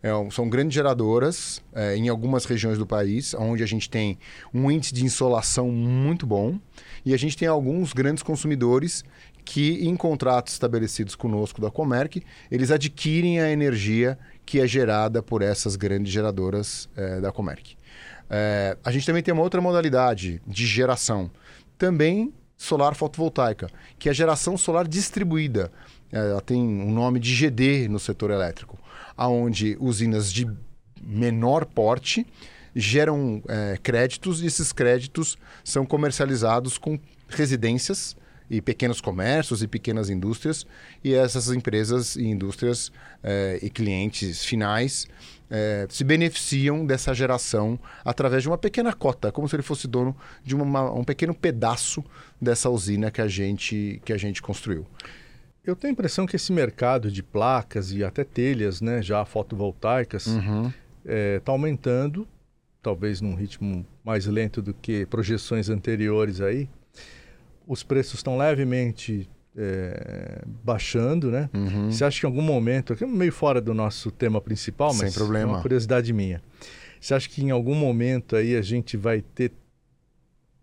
é, 0.03 0.09
são 0.29 0.49
grandes 0.49 0.73
geradoras 0.73 1.61
é, 1.73 1.95
em 1.95 2.09
algumas 2.09 2.43
regiões 2.43 2.77
do 2.77 2.85
país, 2.85 3.33
onde 3.33 3.63
a 3.63 3.67
gente 3.67 3.89
tem 3.89 4.17
um 4.53 4.69
índice 4.69 4.93
de 4.93 5.05
insolação 5.05 5.69
muito 5.69 6.27
bom 6.27 6.59
e 7.05 7.13
a 7.13 7.17
gente 7.17 7.37
tem 7.37 7.47
alguns 7.47 7.93
grandes 7.93 8.23
consumidores 8.23 9.03
que, 9.43 9.85
em 9.87 9.95
contratos 9.95 10.53
estabelecidos 10.53 11.15
conosco 11.15 11.59
da 11.59 11.71
Comerc, 11.71 12.23
eles 12.49 12.71
adquirem 12.71 13.39
a 13.39 13.49
energia 13.49 14.17
que 14.45 14.59
é 14.59 14.67
gerada 14.67 15.23
por 15.23 15.41
essas 15.41 15.75
grandes 15.75 16.11
geradoras 16.11 16.89
é, 16.95 17.19
da 17.19 17.31
Comerc. 17.31 17.75
É, 18.29 18.77
a 18.83 18.91
gente 18.91 19.05
também 19.05 19.23
tem 19.23 19.33
uma 19.33 19.43
outra 19.43 19.59
modalidade 19.59 20.41
de 20.45 20.65
geração, 20.65 21.29
também 21.77 22.33
solar 22.55 22.95
fotovoltaica, 22.95 23.67
que 23.97 24.07
é 24.07 24.11
a 24.11 24.15
geração 24.15 24.57
solar 24.57 24.87
distribuída. 24.87 25.71
É, 26.11 26.17
ela 26.17 26.41
tem 26.41 26.61
um 26.61 26.91
nome 26.91 27.19
de 27.19 27.33
GD 27.33 27.87
no 27.87 27.99
setor 27.99 28.31
elétrico 28.31 28.79
aonde 29.21 29.77
usinas 29.79 30.31
de 30.31 30.47
menor 30.99 31.65
porte 31.65 32.25
geram 32.75 33.41
é, 33.47 33.77
créditos 33.81 34.41
e 34.41 34.45
esses 34.45 34.71
créditos 34.71 35.37
são 35.63 35.85
comercializados 35.85 36.77
com 36.77 36.99
residências 37.27 38.15
e 38.49 38.61
pequenos 38.61 38.99
comércios 38.99 39.63
e 39.63 39.67
pequenas 39.67 40.09
indústrias, 40.09 40.65
e 41.01 41.13
essas 41.13 41.47
empresas 41.49 42.17
e 42.17 42.25
indústrias 42.25 42.91
é, 43.23 43.57
e 43.61 43.69
clientes 43.69 44.43
finais 44.43 45.07
é, 45.49 45.87
se 45.89 46.03
beneficiam 46.03 46.85
dessa 46.85 47.13
geração 47.13 47.79
através 48.03 48.43
de 48.43 48.49
uma 48.49 48.57
pequena 48.57 48.91
cota, 48.91 49.31
como 49.31 49.47
se 49.47 49.55
ele 49.55 49.63
fosse 49.63 49.87
dono 49.87 50.15
de 50.43 50.53
uma, 50.53 50.91
um 50.91 51.03
pequeno 51.03 51.33
pedaço 51.33 52.03
dessa 52.41 52.69
usina 52.69 53.09
que 53.09 53.21
a 53.21 53.27
gente, 53.27 54.01
que 54.03 54.11
a 54.11 54.17
gente 54.17 54.41
construiu. 54.41 54.85
Eu 55.63 55.75
tenho 55.75 55.91
a 55.91 55.93
impressão 55.93 56.25
que 56.25 56.35
esse 56.35 56.51
mercado 56.51 57.09
de 57.09 57.23
placas 57.23 57.91
e 57.91 58.03
até 58.03 58.23
telhas, 58.23 58.81
né, 58.81 59.01
já 59.01 59.23
fotovoltaicas, 59.23 60.27
está 60.27 60.39
uhum. 60.39 60.73
é, 61.05 61.39
tá 61.39 61.51
aumentando, 61.53 62.27
talvez 62.81 63.21
num 63.21 63.35
ritmo 63.35 63.85
mais 64.03 64.25
lento 64.25 64.61
do 64.61 64.73
que 64.73 65.05
projeções 65.05 65.69
anteriores 65.69 66.41
aí 66.41 66.67
os 67.67 67.83
preços 67.83 68.15
estão 68.15 68.37
levemente 68.37 69.29
é, 69.55 70.41
baixando, 70.63 71.29
né? 71.29 71.49
Uhum. 71.53 71.91
Você 71.91 72.03
acha 72.03 72.19
que 72.19 72.25
em 72.25 72.29
algum 72.29 72.41
momento, 72.41 72.93
aqui 72.93 73.03
é 73.03 73.07
meio 73.07 73.31
fora 73.31 73.61
do 73.61 73.73
nosso 73.73 74.11
tema 74.11 74.41
principal, 74.41 74.89
mas 74.93 75.13
Sem 75.13 75.13
problema. 75.13 75.51
é 75.51 75.55
uma 75.55 75.61
curiosidade 75.61 76.11
minha. 76.11 76.41
Você 76.99 77.13
acha 77.13 77.29
que 77.29 77.43
em 77.43 77.49
algum 77.49 77.75
momento 77.75 78.35
aí 78.35 78.55
a 78.55 78.61
gente 78.61 78.95
vai 78.95 79.21
ter 79.21 79.51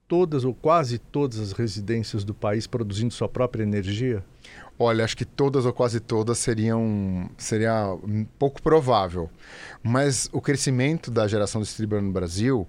todas 0.08 0.44
ou 0.44 0.54
quase 0.54 0.98
todas 0.98 1.38
as 1.38 1.52
residências 1.52 2.24
do 2.24 2.34
país 2.34 2.66
produzindo 2.66 3.12
sua 3.12 3.28
própria 3.28 3.62
energia? 3.62 4.24
Olha, 4.78 5.04
acho 5.04 5.16
que 5.16 5.24
todas 5.24 5.66
ou 5.66 5.72
quase 5.72 6.00
todas 6.00 6.38
seriam 6.38 7.28
seria 7.36 7.96
pouco 8.38 8.62
provável. 8.62 9.28
Mas 9.82 10.28
o 10.32 10.40
crescimento 10.40 11.10
da 11.10 11.28
geração 11.28 11.60
distribuída 11.60 12.04
no 12.06 12.12
Brasil, 12.12 12.66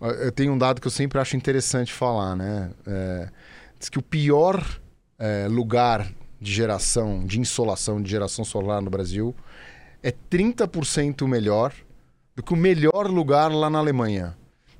eu 0.00 0.30
tenho 0.30 0.52
um 0.52 0.58
dado 0.58 0.80
que 0.80 0.86
eu 0.86 0.90
sempre 0.92 1.18
acho 1.18 1.36
interessante 1.36 1.92
falar, 1.92 2.36
né? 2.36 2.70
É, 2.86 3.28
Diz 3.78 3.88
que 3.90 3.98
o 3.98 4.02
pior 4.02 4.64
é, 5.18 5.46
lugar 5.48 6.10
de 6.40 6.52
geração, 6.52 7.24
de 7.24 7.40
insolação, 7.40 8.00
de 8.00 8.10
geração 8.10 8.44
solar 8.44 8.80
no 8.80 8.90
Brasil 8.90 9.34
é 10.02 10.10
30% 10.10 11.26
melhor 11.26 11.72
do 12.34 12.42
que 12.42 12.52
o 12.52 12.56
melhor 12.56 13.06
lugar 13.08 13.50
lá 13.52 13.68
na 13.68 13.78
Alemanha. 13.78 14.36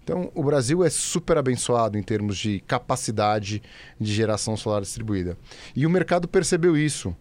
Então, 0.07 0.31
o 0.37 0.45
Brasil 0.45 0.85
é 0.85 0.89
super 0.89 1.37
abençoado 1.37 1.99
em 1.99 2.03
termos 2.03 2.39
de 2.39 2.61
capacidade 2.61 3.61
de 4.01 4.15
geração 4.15 4.57
solar 4.57 4.81
distribuída. 4.81 5.37
E 5.75 5.85
o 5.85 5.91
mercado 5.91 6.29
percebeu 6.29 6.77
isso 6.77 7.13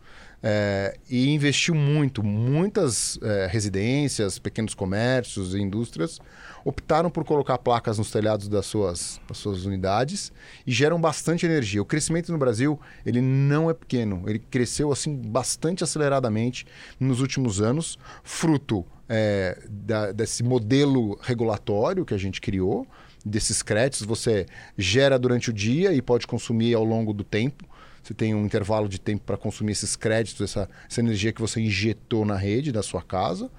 é, 0.42 0.98
e 1.10 1.30
investiu 1.34 1.74
muito. 1.74 2.24
Muitas 2.24 3.20
é, 3.22 3.48
residências, 3.48 4.38
pequenos 4.38 4.74
comércios 4.74 5.54
e 5.54 5.60
indústrias 5.60 6.20
optaram 6.64 7.12
por 7.12 7.24
colocar 7.24 7.60
placas 7.60 7.98
nos 7.98 8.10
telhados 8.10 8.48
das 8.48 8.66
suas, 8.66 9.22
das 9.28 9.38
suas 9.38 9.66
unidades 9.66 10.32
e 10.66 10.72
geram 10.72 11.00
bastante 11.00 11.46
energia. 11.46 11.82
O 11.82 11.86
crescimento 11.86 12.32
no 12.32 12.38
Brasil 12.38 12.80
ele 13.06 13.22
não 13.22 13.70
é 13.70 13.74
pequeno, 13.74 14.24
ele 14.28 14.40
cresceu 14.40 14.92
assim 14.92 15.16
bastante 15.16 15.84
aceleradamente 15.84 16.66
nos 17.00 17.22
últimos 17.22 17.62
anos, 17.62 18.00
fruto 18.24 18.86
é, 19.08 19.60
da, 19.70 20.12
desse 20.12 20.44
modelo 20.44 21.20
regulatório 21.22 22.04
que 22.04 22.14
a 22.14 22.18
gente 22.18 22.42
criou, 22.42 22.88
desses 23.24 23.62
créditos, 23.62 24.06
você 24.06 24.46
gera 24.78 25.18
durante 25.18 25.50
o 25.50 25.54
dia 25.54 25.94
e 25.94 26.02
pode 26.02 26.28
consumir 26.28 26.74
ao 26.74 26.84
longo 26.84 27.14
do 27.14 27.24
tempo 27.24 27.64
você 28.06 28.14
tem 28.14 28.36
um 28.36 28.46
intervalo 28.46 28.88
de 28.88 29.02
tempo 29.02 29.24
para 29.26 29.36
consumir 29.36 29.72
esses 29.72 29.96
créditos, 29.96 30.40
essa, 30.42 30.70
essa, 30.88 31.02
energia 31.02 31.34
que 31.34 31.42
você 31.42 31.60
injetou 31.60 32.24
na 32.24 32.36
rede 32.36 32.72
da 32.72 32.84
sua 32.84 33.02
casa, 33.02 33.50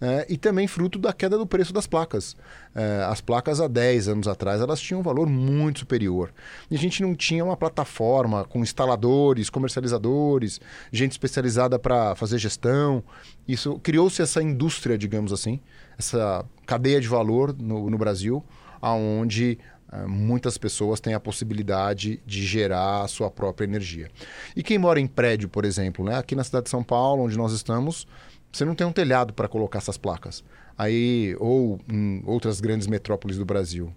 é, 0.00 0.24
e 0.26 0.38
também 0.38 0.66
fruto 0.66 0.98
da 0.98 1.12
queda 1.12 1.36
do 1.36 1.46
preço 1.46 1.70
das 1.70 1.86
placas. 1.86 2.34
É, 2.74 3.04
as 3.06 3.20
placas 3.20 3.60
há 3.60 3.68
10 3.68 4.08
anos 4.08 4.26
atrás 4.26 4.62
elas 4.62 4.80
tinham 4.80 5.00
um 5.00 5.02
valor 5.02 5.28
muito 5.28 5.80
superior. 5.80 6.32
E 6.70 6.74
a 6.74 6.78
gente 6.78 7.02
não 7.02 7.14
tinha 7.14 7.44
uma 7.44 7.58
plataforma 7.58 8.42
com 8.46 8.62
instaladores, 8.62 9.50
comercializadores, 9.50 10.62
gente 10.90 11.12
especializada 11.12 11.78
para 11.78 12.14
fazer 12.14 12.38
gestão. 12.38 13.04
Isso 13.46 13.78
criou-se 13.80 14.22
essa 14.22 14.42
indústria, 14.42 14.96
digamos 14.96 15.30
assim, 15.30 15.60
essa 15.98 16.42
cadeia 16.64 17.02
de 17.02 17.08
valor 17.08 17.54
no, 17.54 17.90
no 17.90 17.98
Brasil, 17.98 18.42
aonde 18.80 19.58
muitas 20.06 20.56
pessoas 20.56 21.00
têm 21.00 21.14
a 21.14 21.20
possibilidade 21.20 22.22
de 22.24 22.46
gerar 22.46 23.02
a 23.02 23.08
sua 23.08 23.30
própria 23.30 23.64
energia. 23.64 24.10
E 24.54 24.62
quem 24.62 24.78
mora 24.78 25.00
em 25.00 25.06
prédio, 25.06 25.48
por 25.48 25.64
exemplo, 25.64 26.04
né? 26.04 26.16
aqui 26.16 26.34
na 26.34 26.44
cidade 26.44 26.64
de 26.64 26.70
São 26.70 26.82
Paulo, 26.82 27.24
onde 27.24 27.36
nós 27.36 27.52
estamos, 27.52 28.06
você 28.52 28.64
não 28.64 28.74
tem 28.74 28.86
um 28.86 28.92
telhado 28.92 29.32
para 29.32 29.48
colocar 29.48 29.78
essas 29.78 29.98
placas. 29.98 30.44
Aí, 30.76 31.36
ou 31.38 31.78
em 31.88 32.22
outras 32.24 32.60
grandes 32.60 32.86
metrópoles 32.86 33.36
do 33.36 33.44
Brasil. 33.44 33.92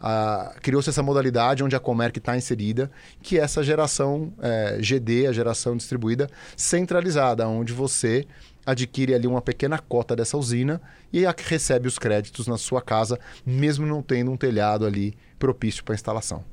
Ah, 0.00 0.54
criou-se 0.62 0.88
essa 0.88 1.02
modalidade 1.02 1.64
onde 1.64 1.74
a 1.74 1.80
Comerc 1.80 2.18
está 2.18 2.36
inserida, 2.36 2.90
que 3.20 3.38
é 3.38 3.42
essa 3.42 3.64
geração 3.64 4.32
é, 4.40 4.78
GD, 4.80 5.26
a 5.26 5.32
geração 5.32 5.76
distribuída 5.76 6.28
centralizada, 6.56 7.48
onde 7.48 7.72
você 7.72 8.24
adquire 8.68 9.14
ali 9.14 9.26
uma 9.26 9.40
pequena 9.40 9.78
cota 9.78 10.14
dessa 10.14 10.36
usina 10.36 10.78
e 11.10 11.24
recebe 11.46 11.88
os 11.88 11.98
créditos 11.98 12.46
na 12.46 12.58
sua 12.58 12.82
casa, 12.82 13.18
mesmo 13.44 13.86
não 13.86 14.02
tendo 14.02 14.30
um 14.30 14.36
telhado 14.36 14.84
ali 14.84 15.16
propício 15.38 15.82
para 15.82 15.94
instalação. 15.94 16.44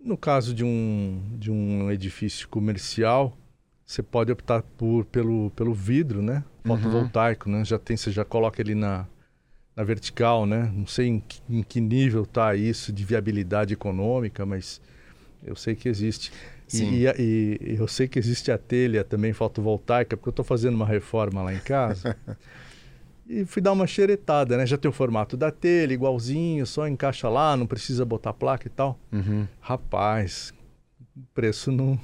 No 0.00 0.16
caso 0.16 0.54
de 0.54 0.64
um, 0.64 1.20
de 1.38 1.50
um 1.50 1.90
edifício 1.90 2.48
comercial, 2.48 3.36
você 3.84 4.02
pode 4.02 4.32
optar 4.32 4.62
por, 4.62 5.04
pelo, 5.04 5.50
pelo 5.50 5.74
vidro, 5.74 6.22
né? 6.22 6.42
Fotovoltaico, 6.64 7.50
uhum. 7.50 7.58
né? 7.58 7.64
Já 7.64 7.78
tem, 7.78 7.96
você 7.96 8.10
já 8.10 8.24
coloca 8.24 8.62
ele 8.62 8.74
na, 8.74 9.06
na 9.76 9.84
vertical, 9.84 10.46
né? 10.46 10.72
Não 10.74 10.86
sei 10.86 11.08
em 11.08 11.20
que, 11.20 11.42
em 11.48 11.62
que 11.62 11.78
nível 11.78 12.22
está 12.22 12.54
isso 12.54 12.90
de 12.90 13.04
viabilidade 13.04 13.74
econômica, 13.74 14.46
mas 14.46 14.80
eu 15.44 15.56
sei 15.56 15.74
que 15.74 15.88
existe. 15.90 16.32
E, 16.72 17.06
e, 17.06 17.72
e, 17.72 17.76
eu 17.78 17.88
sei 17.88 18.08
que 18.08 18.18
existe 18.18 18.50
a 18.50 18.58
telha 18.58 19.04
também 19.04 19.32
fotovoltaica, 19.32 20.16
porque 20.16 20.28
eu 20.28 20.32
estou 20.32 20.44
fazendo 20.44 20.74
uma 20.74 20.86
reforma 20.86 21.42
lá 21.42 21.54
em 21.54 21.58
casa. 21.58 22.16
e 23.28 23.44
fui 23.44 23.62
dar 23.62 23.72
uma 23.72 23.86
xeretada, 23.86 24.56
né? 24.56 24.66
Já 24.66 24.76
tem 24.76 24.88
o 24.88 24.92
formato 24.92 25.36
da 25.36 25.50
telha, 25.50 25.92
igualzinho, 25.92 26.66
só 26.66 26.86
encaixa 26.88 27.28
lá, 27.28 27.56
não 27.56 27.66
precisa 27.66 28.04
botar 28.04 28.32
placa 28.32 28.66
e 28.66 28.70
tal. 28.70 28.98
Uhum. 29.12 29.46
Rapaz, 29.60 30.52
preço 31.34 31.70
não. 31.70 31.98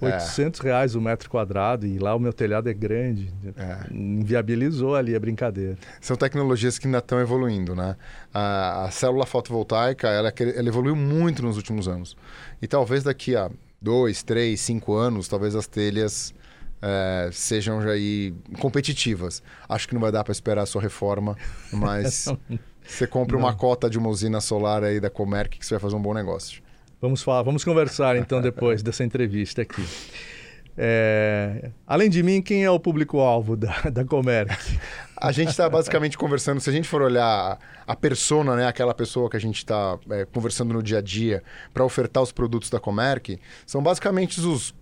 800 0.00 0.60
é. 0.60 0.64
reais 0.64 0.94
o 0.94 1.00
metro 1.00 1.30
quadrado 1.30 1.86
e 1.86 1.98
lá 1.98 2.14
o 2.14 2.18
meu 2.18 2.32
telhado 2.32 2.68
é 2.68 2.74
grande. 2.74 3.32
É. 3.56 3.92
Inviabilizou 3.92 4.94
ali 4.94 5.14
a 5.14 5.20
brincadeira. 5.20 5.76
São 6.00 6.16
tecnologias 6.16 6.78
que 6.78 6.86
ainda 6.86 6.98
estão 6.98 7.18
evoluindo, 7.18 7.74
né? 7.74 7.96
A, 8.32 8.84
a 8.84 8.90
célula 8.90 9.24
fotovoltaica, 9.24 10.08
ela, 10.08 10.32
ela 10.54 10.68
evoluiu 10.68 10.94
muito 10.94 11.42
nos 11.42 11.56
últimos 11.56 11.88
anos. 11.88 12.16
E 12.60 12.66
talvez 12.66 13.02
daqui 13.02 13.34
a 13.34 13.50
dois, 13.80 14.22
três, 14.22 14.60
cinco 14.60 14.94
anos, 14.94 15.28
talvez 15.28 15.54
as 15.54 15.66
telhas 15.66 16.34
é, 16.82 17.28
sejam 17.32 17.82
já 17.82 17.90
aí 17.90 18.34
competitivas. 18.60 19.42
Acho 19.68 19.88
que 19.88 19.94
não 19.94 20.00
vai 20.00 20.12
dar 20.12 20.24
para 20.24 20.32
esperar 20.32 20.62
a 20.62 20.66
sua 20.66 20.82
reforma, 20.82 21.36
mas 21.72 22.26
você 22.86 23.06
compra 23.06 23.36
uma 23.36 23.54
cota 23.54 23.88
de 23.88 23.98
uma 23.98 24.08
usina 24.08 24.40
solar 24.40 24.84
aí 24.84 25.00
da 25.00 25.10
Comerc 25.10 25.58
que 25.58 25.66
você 25.66 25.74
vai 25.74 25.80
fazer 25.80 25.96
um 25.96 26.02
bom 26.02 26.14
negócio. 26.14 26.62
Vamos 27.00 27.22
falar, 27.22 27.42
vamos 27.42 27.62
conversar 27.64 28.16
então 28.16 28.40
depois 28.40 28.82
dessa 28.82 29.04
entrevista 29.04 29.62
aqui. 29.62 29.84
É, 30.78 31.70
além 31.86 32.10
de 32.10 32.22
mim, 32.22 32.42
quem 32.42 32.64
é 32.64 32.70
o 32.70 32.78
público-alvo 32.78 33.56
da, 33.56 33.82
da 33.92 34.04
Comerc? 34.04 34.78
A 35.18 35.32
gente 35.32 35.48
está 35.48 35.68
basicamente 35.68 36.18
conversando, 36.18 36.60
se 36.60 36.68
a 36.68 36.72
gente 36.72 36.86
for 36.86 37.00
olhar 37.00 37.58
a 37.86 37.96
persona, 37.96 38.54
né, 38.54 38.66
aquela 38.66 38.92
pessoa 38.92 39.30
que 39.30 39.36
a 39.36 39.40
gente 39.40 39.56
está 39.56 39.98
é, 40.10 40.26
conversando 40.26 40.74
no 40.74 40.82
dia 40.82 40.98
a 40.98 41.00
dia 41.00 41.42
para 41.72 41.82
ofertar 41.84 42.22
os 42.22 42.32
produtos 42.32 42.68
da 42.68 42.78
Comerc, 42.78 43.40
são 43.64 43.82
basicamente 43.82 44.38
os 44.40 44.74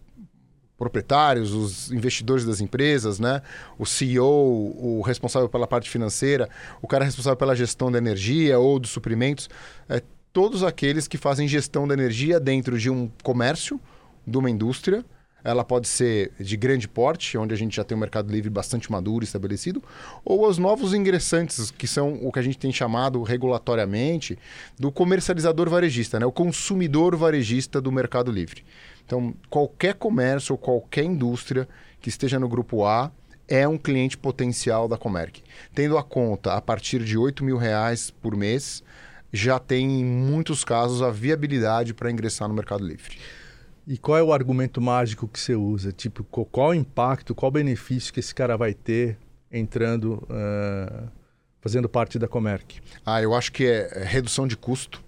proprietários, 0.76 1.52
os 1.52 1.92
investidores 1.92 2.44
das 2.44 2.60
empresas, 2.60 3.20
né? 3.20 3.42
o 3.78 3.86
CEO, 3.86 4.26
o 4.26 5.02
responsável 5.02 5.48
pela 5.48 5.68
parte 5.68 5.88
financeira, 5.88 6.48
o 6.82 6.88
cara 6.88 7.04
responsável 7.04 7.36
pela 7.36 7.54
gestão 7.54 7.92
da 7.92 7.98
energia 7.98 8.58
ou 8.58 8.80
dos 8.80 8.90
suprimentos, 8.90 9.48
é, 9.88 10.02
todos 10.32 10.64
aqueles 10.64 11.06
que 11.06 11.16
fazem 11.16 11.46
gestão 11.46 11.86
da 11.86 11.94
energia 11.94 12.40
dentro 12.40 12.76
de 12.76 12.90
um 12.90 13.08
comércio, 13.22 13.80
de 14.26 14.36
uma 14.36 14.50
indústria, 14.50 15.04
ela 15.44 15.62
pode 15.62 15.86
ser 15.86 16.32
de 16.40 16.56
grande 16.56 16.88
porte, 16.88 17.36
onde 17.36 17.52
a 17.52 17.56
gente 17.56 17.76
já 17.76 17.84
tem 17.84 17.94
um 17.96 18.00
mercado 18.00 18.32
livre 18.32 18.48
bastante 18.48 18.90
maduro 18.90 19.22
estabelecido, 19.22 19.82
ou 20.24 20.48
os 20.48 20.56
novos 20.56 20.94
ingressantes, 20.94 21.70
que 21.70 21.86
são 21.86 22.14
o 22.22 22.32
que 22.32 22.38
a 22.38 22.42
gente 22.42 22.56
tem 22.56 22.72
chamado 22.72 23.22
regulatoriamente 23.22 24.38
do 24.78 24.90
comercializador 24.90 25.68
varejista, 25.68 26.18
né? 26.18 26.24
o 26.24 26.32
consumidor 26.32 27.14
varejista 27.14 27.78
do 27.78 27.92
mercado 27.92 28.32
livre. 28.32 28.64
Então, 29.04 29.34
qualquer 29.50 29.94
comércio 29.94 30.54
ou 30.54 30.58
qualquer 30.58 31.04
indústria 31.04 31.68
que 32.00 32.08
esteja 32.08 32.38
no 32.40 32.48
grupo 32.48 32.86
A 32.86 33.12
é 33.46 33.68
um 33.68 33.76
cliente 33.76 34.16
potencial 34.16 34.88
da 34.88 34.96
Comerc. 34.96 35.42
Tendo 35.74 35.98
a 35.98 36.02
conta 36.02 36.54
a 36.54 36.62
partir 36.62 37.04
de 37.04 37.18
8 37.18 37.44
mil 37.44 37.58
reais 37.58 38.10
por 38.10 38.34
mês, 38.34 38.82
já 39.30 39.58
tem, 39.58 40.00
em 40.00 40.04
muitos 40.04 40.64
casos, 40.64 41.02
a 41.02 41.10
viabilidade 41.10 41.92
para 41.92 42.10
ingressar 42.10 42.48
no 42.48 42.54
mercado 42.54 42.86
livre. 42.86 43.18
E 43.86 43.98
qual 43.98 44.16
é 44.16 44.22
o 44.22 44.32
argumento 44.32 44.80
mágico 44.80 45.28
que 45.28 45.38
você 45.38 45.54
usa? 45.54 45.92
Tipo, 45.92 46.24
qual 46.24 46.70
o 46.70 46.74
impacto, 46.74 47.34
qual 47.34 47.50
o 47.50 47.52
benefício 47.52 48.12
que 48.12 48.20
esse 48.20 48.34
cara 48.34 48.56
vai 48.56 48.72
ter 48.72 49.18
entrando, 49.52 50.26
uh, 50.30 51.08
fazendo 51.60 51.88
parte 51.88 52.18
da 52.18 52.26
Comerc? 52.26 52.80
Ah, 53.04 53.20
eu 53.20 53.34
acho 53.34 53.52
que 53.52 53.66
é 53.66 54.04
redução 54.04 54.46
de 54.46 54.56
custo. 54.56 55.04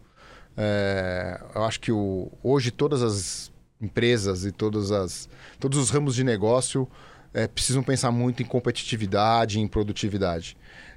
É, 0.57 1.41
eu 1.55 1.65
acho 1.65 1.81
que 1.81 1.93
o, 1.93 2.31
hoje 2.43 2.71
todas 2.71 3.03
as 3.03 3.53
empresas 3.81 4.45
e 4.45 4.53
todas 4.53 4.91
as, 4.91 5.29
todos 5.61 5.79
os 5.79 5.91
ramos 5.91 6.15
de 6.15 6.25
negócio 6.25 6.89
é, 7.35 7.47
precisam 7.47 7.83
pensar 7.83 8.11
muito 8.11 8.43
em 8.43 8.47
competitividade, 8.47 9.61
em 9.61 9.69
produtividade 9.69 10.57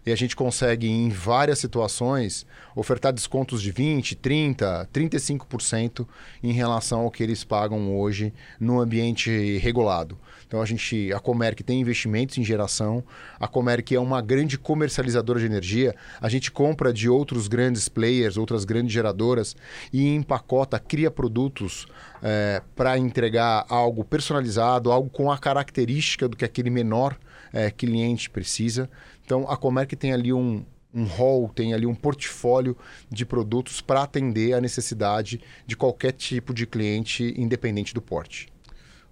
e 0.10 0.12
a 0.12 0.16
gente 0.16 0.36
consegue, 0.36 0.90
em 0.90 1.08
várias 1.08 1.60
situações, 1.60 2.44
ofertar 2.76 3.14
descontos 3.14 3.62
de 3.62 3.72
20%, 3.72 4.18
30%, 4.18 4.88
35% 4.92 6.08
em 6.42 6.52
relação 6.52 7.02
ao 7.02 7.12
que 7.12 7.22
eles 7.22 7.44
pagam 7.44 7.96
hoje 7.96 8.34
no 8.60 8.80
ambiente 8.80 9.60
regulado. 9.60 10.18
Então 10.48 10.64
a 10.64 10.66
gente, 10.66 11.14
a 11.14 11.20
Comerc 11.20 11.62
tem 11.62 11.80
investimentos 11.80 12.40
em 12.40 12.44
geração, 12.44 13.04
a 13.40 13.48
Comerc 13.48 13.94
é 13.94 14.00
uma 14.00 14.20
grande 14.20 14.58
comercializadora 14.58 15.40
de 15.40 15.46
energia, 15.46 15.96
a 16.20 16.28
gente 16.28 16.50
compra 16.50 16.92
de 16.92 17.08
outros 17.08 17.48
grandes 17.48 17.88
players, 17.88 18.36
outras 18.36 18.66
grandes 18.66 18.92
geradoras 18.92 19.56
e 19.94 20.08
empacota, 20.08 20.80
cria 20.80 21.12
produtos 21.12 21.86
é, 22.24 22.64
para 22.76 22.98
entregar 22.98 23.64
algo 23.70 24.04
personalizado, 24.04 24.92
algo 24.92 25.08
com 25.08 25.32
a 25.32 25.38
característica 25.38 26.28
do 26.28 26.36
que 26.36 26.46
aquele 26.46 26.72
menor 26.72 27.16
é, 27.54 27.70
cliente 27.70 28.30
precisa. 28.30 28.90
Então, 29.30 29.46
a 29.48 29.56
Comerc 29.56 29.96
tem 29.96 30.12
ali 30.12 30.34
um, 30.34 30.66
um 30.92 31.04
hall, 31.04 31.50
tem 31.50 31.72
ali 31.72 31.86
um 31.86 31.94
portfólio 31.94 32.76
de 33.12 33.24
produtos 33.24 33.80
para 33.80 34.02
atender 34.02 34.54
a 34.54 34.60
necessidade 34.60 35.40
de 35.68 35.78
qualquer 35.78 36.14
tipo 36.14 36.52
de 36.52 36.66
cliente, 36.66 37.36
independente 37.38 37.94
do 37.94 38.02
porte. 38.02 38.50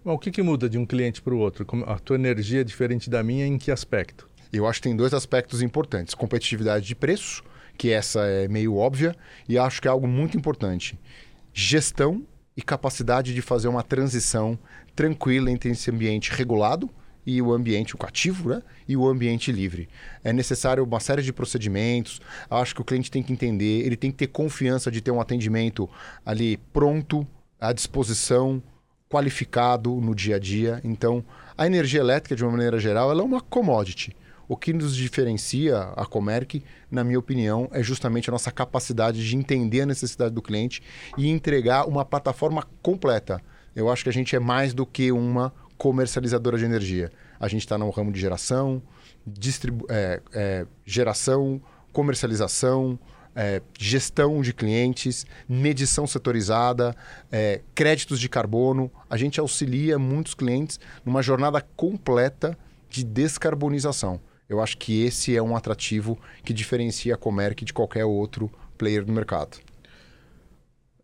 Bom, 0.03 0.15
o 0.15 0.17
que, 0.17 0.31
que 0.31 0.41
muda 0.41 0.67
de 0.67 0.75
um 0.75 0.87
cliente 0.87 1.21
para 1.21 1.35
o 1.35 1.37
outro? 1.37 1.67
A 1.85 1.99
tua 1.99 2.15
energia 2.15 2.61
é 2.61 2.63
diferente 2.63 3.11
da 3.11 3.21
minha 3.21 3.45
em 3.45 3.59
que 3.59 3.69
aspecto? 3.69 4.27
Eu 4.51 4.65
acho 4.65 4.79
que 4.79 4.87
tem 4.87 4.95
dois 4.95 5.13
aspectos 5.13 5.61
importantes: 5.61 6.15
competitividade 6.15 6.87
de 6.87 6.95
preço, 6.95 7.43
que 7.77 7.91
essa 7.91 8.25
é 8.25 8.47
meio 8.47 8.75
óbvia, 8.75 9.15
e 9.47 9.55
acho 9.55 9.79
que 9.79 9.87
é 9.87 9.91
algo 9.91 10.07
muito 10.07 10.35
importante. 10.35 10.99
Gestão 11.53 12.25
e 12.55 12.63
capacidade 12.63 13.35
de 13.35 13.41
fazer 13.43 13.67
uma 13.67 13.83
transição 13.83 14.57
tranquila 14.95 15.51
entre 15.51 15.69
esse 15.69 15.91
ambiente 15.91 16.31
regulado 16.31 16.89
e 17.27 17.41
o 17.41 17.51
ambiente 17.51 17.93
o 17.93 17.97
cativo 17.97 18.47
né? 18.47 18.63
e 18.87 18.95
o 18.95 19.05
ambiente 19.05 19.51
livre. 19.51 19.89
É 20.23 20.31
necessário 20.31 20.81
uma 20.81 20.99
série 21.01 21.21
de 21.21 21.33
procedimentos. 21.33 22.21
Acho 22.49 22.73
que 22.73 22.81
o 22.81 22.85
cliente 22.85 23.11
tem 23.11 23.21
que 23.21 23.33
entender, 23.33 23.85
ele 23.85 23.97
tem 23.97 24.09
que 24.09 24.17
ter 24.17 24.27
confiança 24.27 24.89
de 24.89 25.01
ter 25.01 25.11
um 25.11 25.19
atendimento 25.19 25.89
ali 26.25 26.55
pronto, 26.71 27.27
à 27.59 27.73
disposição, 27.73 28.63
qualificado 29.09 29.93
no 29.95 30.15
dia 30.15 30.37
a 30.37 30.39
dia. 30.39 30.79
Então, 30.85 31.23
a 31.57 31.67
energia 31.67 31.99
elétrica, 31.99 32.33
de 32.33 32.45
uma 32.45 32.51
maneira 32.51 32.79
geral, 32.79 33.11
ela 33.11 33.21
é 33.21 33.25
uma 33.25 33.41
commodity. 33.41 34.15
O 34.47 34.55
que 34.55 34.71
nos 34.71 34.95
diferencia 34.95 35.79
a 35.97 36.05
Comerc, 36.05 36.63
na 36.89 37.03
minha 37.03 37.19
opinião, 37.19 37.67
é 37.73 37.83
justamente 37.83 38.29
a 38.29 38.31
nossa 38.31 38.49
capacidade 38.49 39.27
de 39.27 39.35
entender 39.35 39.81
a 39.81 39.85
necessidade 39.85 40.33
do 40.33 40.41
cliente 40.41 40.81
e 41.17 41.27
entregar 41.27 41.85
uma 41.85 42.05
plataforma 42.05 42.65
completa. 42.81 43.41
Eu 43.75 43.91
acho 43.91 44.03
que 44.03 44.09
a 44.09 44.13
gente 44.13 44.33
é 44.33 44.39
mais 44.39 44.73
do 44.73 44.85
que 44.85 45.11
uma 45.11 45.53
comercializadora 45.77 46.57
de 46.57 46.65
energia. 46.65 47.11
A 47.39 47.47
gente 47.47 47.61
está 47.61 47.77
no 47.77 47.89
ramo 47.89 48.11
de 48.11 48.19
geração, 48.19 48.81
é, 49.89 50.21
é, 50.33 50.65
geração, 50.85 51.61
comercialização, 51.91 52.99
é, 53.35 53.61
gestão 53.77 54.41
de 54.41 54.51
clientes, 54.51 55.25
medição 55.47 56.07
setorizada, 56.07 56.95
é, 57.31 57.61
créditos 57.75 58.19
de 58.19 58.27
carbono. 58.27 58.91
A 59.07 59.15
gente 59.15 59.39
auxilia 59.39 59.99
muitos 59.99 60.33
clientes 60.33 60.79
numa 61.05 61.21
jornada 61.21 61.61
completa 61.75 62.57
de 62.89 63.03
descarbonização. 63.03 64.19
Eu 64.49 64.61
acho 64.61 64.77
que 64.77 65.03
esse 65.03 65.35
é 65.35 65.41
um 65.41 65.55
atrativo 65.55 66.17
que 66.43 66.53
diferencia 66.53 67.13
a 67.13 67.17
Comerc 67.17 67.63
de 67.63 67.73
qualquer 67.73 68.05
outro 68.05 68.49
player 68.77 69.03
do 69.05 69.11
mercado. 69.11 69.57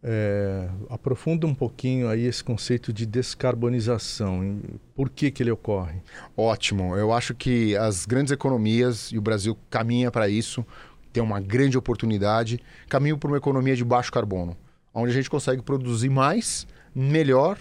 É, 0.05 0.67
aprofunda 0.89 1.47
um 1.47 1.55
pouquinho 1.55 2.09
aí 2.09 2.25
esse 2.25 2.43
conceito 2.43 2.91
de 2.91 3.05
descarbonização. 3.05 4.59
Por 4.93 5.09
que, 5.09 5.31
que 5.31 5.41
ele 5.41 5.51
ocorre? 5.51 6.01
Ótimo. 6.35 6.95
Eu 6.97 7.13
acho 7.13 7.33
que 7.33 7.75
as 7.77 8.05
grandes 8.05 8.33
economias, 8.33 9.11
e 9.13 9.17
o 9.17 9.21
Brasil 9.21 9.57
caminha 9.69 10.11
para 10.11 10.27
isso, 10.27 10.65
tem 11.13 11.23
uma 11.23 11.39
grande 11.39 11.77
oportunidade, 11.77 12.59
caminham 12.89 13.17
para 13.17 13.29
uma 13.29 13.37
economia 13.37 13.75
de 13.75 13.85
baixo 13.85 14.11
carbono, 14.11 14.57
onde 14.93 15.11
a 15.11 15.13
gente 15.13 15.29
consegue 15.29 15.61
produzir 15.61 16.09
mais, 16.09 16.67
melhor, 16.93 17.57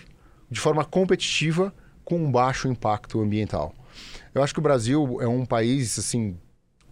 de 0.50 0.58
forma 0.58 0.84
competitiva, 0.84 1.72
com 2.04 2.16
um 2.16 2.32
baixo 2.32 2.66
impacto 2.66 3.20
ambiental. 3.20 3.72
Eu 4.34 4.42
acho 4.42 4.52
que 4.52 4.58
o 4.58 4.62
Brasil 4.62 5.18
é 5.20 5.28
um 5.28 5.46
país 5.46 5.98
assim 5.98 6.36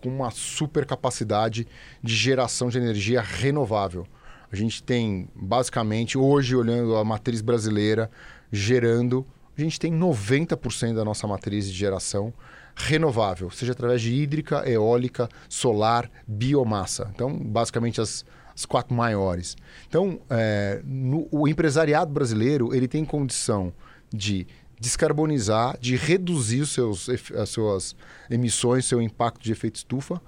com 0.01 0.09
uma 0.09 0.31
super 0.31 0.87
capacidade 0.87 1.67
de 2.03 2.15
geração 2.15 2.69
de 2.69 2.79
energia 2.79 3.21
renovável. 3.21 4.07
A 4.53 4.57
gente 4.57 4.83
tem, 4.83 5.29
basicamente, 5.35 6.19
hoje, 6.19 6.57
olhando 6.57 6.97
a 6.97 7.05
matriz 7.05 7.41
brasileira, 7.41 8.11
gerando, 8.51 9.25
a 9.57 9.61
gente 9.61 9.79
tem 9.79 9.93
90% 9.93 10.95
da 10.95 11.05
nossa 11.05 11.27
matriz 11.27 11.67
de 11.67 11.77
geração 11.77 12.33
renovável, 12.75 13.51
seja 13.51 13.73
através 13.73 14.01
de 14.01 14.13
hídrica, 14.13 14.69
eólica, 14.69 15.29
solar, 15.49 16.11
biomassa. 16.27 17.11
Então, 17.15 17.37
basicamente, 17.37 18.01
as, 18.01 18.25
as 18.55 18.65
quatro 18.65 18.95
maiores. 18.95 19.57
Então, 19.89 20.21
é, 20.29 20.81
no, 20.85 21.29
o 21.31 21.47
empresariado 21.47 22.13
brasileiro 22.13 22.75
ele 22.75 22.89
tem 22.89 23.05
condição 23.05 23.73
de 24.13 24.47
descarbonizar, 24.81 25.79
de 25.79 25.95
reduzir 25.95 26.67
seus, 26.67 27.09
as 27.09 27.51
suas 27.51 27.95
emissões, 28.31 28.87
seu 28.87 29.01
impacto 29.01 29.43
de 29.43 29.53
efeito 29.53 29.77
estufa, 29.77 30.21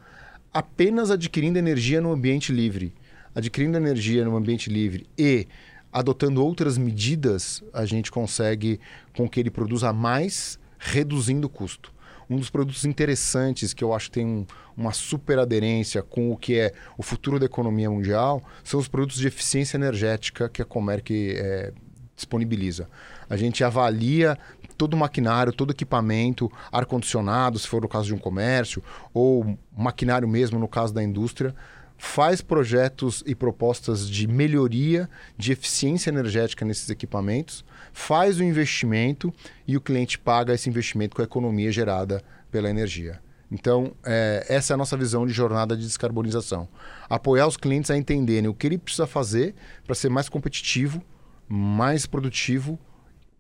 apenas 0.52 1.11
adquirindo 1.11 1.58
energia 1.58 2.00
no 2.00 2.12
ambiente 2.12 2.52
livre 2.52 2.92
adquirindo 3.35 3.77
energia 3.77 4.25
no 4.25 4.37
ambiente 4.37 4.71
livre 4.71 5.07
e 5.18 5.47
adotando 5.92 6.45
outras 6.45 6.79
medidas, 6.79 7.62
a 7.73 7.85
gente 7.85 8.11
consegue 8.11 8.81
com 9.14 9.29
que 9.29 9.38
ele 9.38 9.51
produza 9.51 9.92
mais, 9.92 10.59
reduzindo 10.79 11.47
o 11.47 11.51
custo. 11.51 11.92
Um 12.31 12.37
dos 12.37 12.49
produtos 12.49 12.85
interessantes 12.85 13.75
que 13.75 13.85
eu 13.85 13.92
acho 13.92 14.07
que 14.07 14.12
tem 14.12 14.27
um, 14.27 14.47
uma 14.75 14.92
super 14.92 15.38
aderência 15.38 16.03
com 16.03 16.33
o 16.33 16.37
que 16.37 16.59
é 16.59 16.73
o 16.97 17.03
futuro 17.03 17.38
da 17.38 17.45
economia 17.45 17.90
mundial 17.90 18.42
são 18.64 18.81
os 18.81 18.88
produtos 18.88 19.18
de 19.18 19.27
eficiência 19.27 19.77
energética 19.77 20.49
que 20.49 20.62
a 20.62 20.64
Comerc 20.64 21.11
é, 21.11 21.73
disponibiliza. 22.16 22.88
A 23.29 23.37
gente 23.37 23.62
avalia 23.62 24.38
todo 24.79 24.95
o 24.95 24.97
maquinário, 24.97 25.53
todo 25.53 25.71
o 25.71 25.73
equipamento, 25.73 26.51
ar-condicionado, 26.71 27.59
se 27.59 27.68
for 27.68 27.83
no 27.83 27.88
caso 27.88 28.07
de 28.07 28.14
um 28.14 28.18
comércio, 28.18 28.83
ou 29.12 29.59
maquinário 29.77 30.27
mesmo 30.27 30.59
no 30.59 30.68
caso 30.68 30.95
da 30.95 31.03
indústria, 31.03 31.55
faz 32.03 32.43
projetos 32.43 33.23
e 33.25 33.33
propostas 33.33 34.11
de 34.11 34.27
melhoria 34.27 35.09
de 35.38 35.53
eficiência 35.53 36.11
energética 36.11 36.65
nesses 36.65 36.91
equipamentos, 36.91 37.65
faz 37.93 38.41
o 38.41 38.43
investimento 38.43 39.33
e 39.69 39.77
o 39.77 39.81
cliente 39.81 40.19
paga 40.19 40.53
esse 40.53 40.69
investimento 40.69 41.15
com 41.15 41.23
a 41.23 41.25
economia 41.25 41.71
gerada 41.71 42.21
pela 42.51 42.69
energia. 42.69 43.21
Então, 43.53 43.95
é, 44.05 44.45
essa 44.49 44.73
é 44.73 44.75
a 44.75 44.77
nossa 44.77 44.97
visão 44.97 45.25
de 45.25 45.33
jornada 45.33 45.77
de 45.77 45.85
descarbonização. 45.85 46.69
Apoiar 47.09 47.47
os 47.47 47.57
clientes 47.57 47.88
a 47.88 47.97
entenderem 47.97 48.49
o 48.49 48.55
que 48.55 48.67
ele 48.67 48.79
precisa 48.79 49.07
fazer 49.07 49.55
para 49.85 49.95
ser 49.95 50.09
mais 50.09 50.29
competitivo, 50.29 51.01
mais 51.49 52.05
produtivo, 52.05 52.81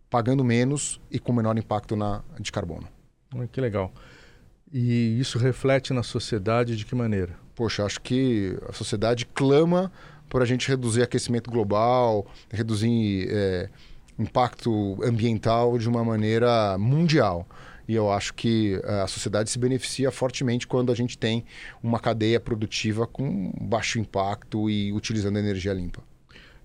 pagando 0.08 0.44
menos 0.44 1.00
e 1.10 1.18
com 1.18 1.32
menor 1.32 1.58
impacto 1.58 1.96
na, 1.96 2.22
de 2.38 2.52
carbono. 2.52 2.86
Que 3.50 3.60
legal. 3.60 3.92
E 4.72 5.18
isso 5.18 5.36
reflete 5.36 5.92
na 5.92 6.04
sociedade 6.04 6.76
de 6.76 6.86
que 6.86 6.94
maneira? 6.94 7.42
Poxa, 7.54 7.84
acho 7.84 8.00
que 8.00 8.56
a 8.68 8.72
sociedade 8.72 9.26
clama 9.26 9.92
por 10.28 10.40
a 10.40 10.46
gente 10.46 10.66
reduzir 10.66 11.02
aquecimento 11.02 11.50
global, 11.50 12.26
reduzir 12.50 13.28
é, 13.30 13.68
impacto 14.18 14.98
ambiental 15.04 15.76
de 15.76 15.88
uma 15.88 16.02
maneira 16.02 16.76
mundial. 16.78 17.46
E 17.86 17.94
eu 17.94 18.10
acho 18.10 18.32
que 18.32 18.80
é, 18.84 19.00
a 19.02 19.06
sociedade 19.06 19.50
se 19.50 19.58
beneficia 19.58 20.10
fortemente 20.10 20.66
quando 20.66 20.90
a 20.90 20.94
gente 20.94 21.18
tem 21.18 21.44
uma 21.82 21.98
cadeia 21.98 22.40
produtiva 22.40 23.06
com 23.06 23.52
baixo 23.60 23.98
impacto 23.98 24.70
e 24.70 24.92
utilizando 24.92 25.38
energia 25.38 25.74
limpa. 25.74 26.02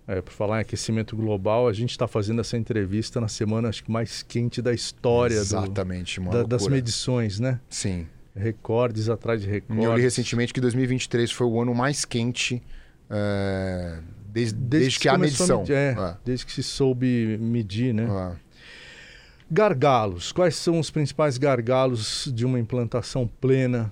É, 0.07 0.21
por 0.21 0.31
falar 0.31 0.59
em 0.59 0.61
aquecimento 0.61 1.17
global, 1.17 1.67
a 1.67 1.73
gente 1.73 1.91
está 1.91 2.07
fazendo 2.07 2.39
essa 2.39 2.55
entrevista 2.55 3.19
na 3.19 3.27
semana 3.27 3.67
acho 3.67 3.83
que 3.83 3.91
mais 3.91 4.23
quente 4.23 4.61
da 4.61 4.73
história 4.73 5.35
Exatamente, 5.35 6.21
do, 6.21 6.29
da, 6.29 6.43
das 6.43 6.65
medições, 6.69 7.41
né? 7.41 7.59
Sim. 7.69 8.07
Recordes 8.37 9.09
atrás 9.09 9.41
de 9.41 9.49
recordes. 9.49 9.83
Eu 9.83 9.95
li 9.95 10.01
recentemente 10.01 10.53
que 10.53 10.61
2023 10.61 11.31
foi 11.31 11.47
o 11.47 11.61
ano 11.61 11.73
mais 11.73 12.05
quente 12.05 12.61
é, 13.09 13.99
desde, 14.29 14.55
desde, 14.55 14.55
desde, 14.55 14.95
que, 14.97 15.01
que 15.03 15.09
há 15.09 15.17
medição. 15.17 15.59
Medir, 15.59 15.75
é, 15.75 15.95
é. 15.97 16.17
Desde 16.23 16.45
que 16.45 16.51
se 16.51 16.63
soube 16.63 17.37
medir, 17.39 17.93
né? 17.93 18.03
É. 18.03 18.47
Gargalos. 19.49 20.31
Quais 20.31 20.55
são 20.55 20.79
os 20.79 20.91
principais 20.91 21.37
gargalos 21.37 22.31
de 22.33 22.45
uma 22.45 22.59
implantação 22.59 23.29
plena 23.39 23.91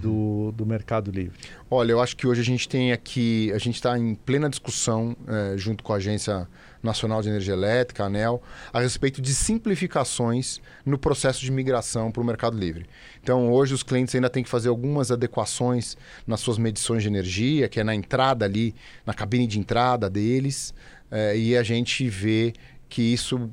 do, 0.00 0.52
do 0.52 0.66
Mercado 0.66 1.10
Livre? 1.10 1.38
Olha, 1.70 1.92
eu 1.92 2.00
acho 2.00 2.16
que 2.16 2.26
hoje 2.26 2.40
a 2.40 2.44
gente 2.44 2.68
tem 2.68 2.92
aqui, 2.92 3.50
a 3.52 3.58
gente 3.58 3.76
está 3.76 3.98
em 3.98 4.14
plena 4.14 4.48
discussão, 4.48 5.16
é, 5.26 5.56
junto 5.56 5.82
com 5.82 5.92
a 5.92 5.96
Agência 5.96 6.48
Nacional 6.82 7.22
de 7.22 7.28
Energia 7.28 7.54
Elétrica, 7.54 8.04
ANEL, 8.04 8.42
a 8.72 8.80
respeito 8.80 9.22
de 9.22 9.34
simplificações 9.34 10.60
no 10.84 10.98
processo 10.98 11.40
de 11.40 11.50
migração 11.50 12.10
para 12.10 12.22
o 12.22 12.24
Mercado 12.24 12.58
Livre. 12.58 12.86
Então, 13.22 13.50
hoje 13.50 13.72
os 13.72 13.82
clientes 13.82 14.14
ainda 14.14 14.28
têm 14.28 14.42
que 14.42 14.50
fazer 14.50 14.68
algumas 14.68 15.10
adequações 15.10 15.96
nas 16.26 16.40
suas 16.40 16.58
medições 16.58 17.02
de 17.02 17.08
energia, 17.08 17.68
que 17.68 17.80
é 17.80 17.84
na 17.84 17.94
entrada 17.94 18.44
ali, 18.44 18.74
na 19.06 19.14
cabine 19.14 19.46
de 19.46 19.58
entrada 19.58 20.10
deles, 20.10 20.74
é, 21.10 21.36
e 21.36 21.56
a 21.56 21.62
gente 21.62 22.08
vê 22.08 22.52
que 22.88 23.02
isso, 23.02 23.50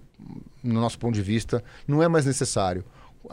no 0.63 0.81
nosso 0.81 0.99
ponto 0.99 1.13
de 1.13 1.21
vista, 1.21 1.63
não 1.87 2.03
é 2.03 2.07
mais 2.07 2.25
necessário 2.25 2.83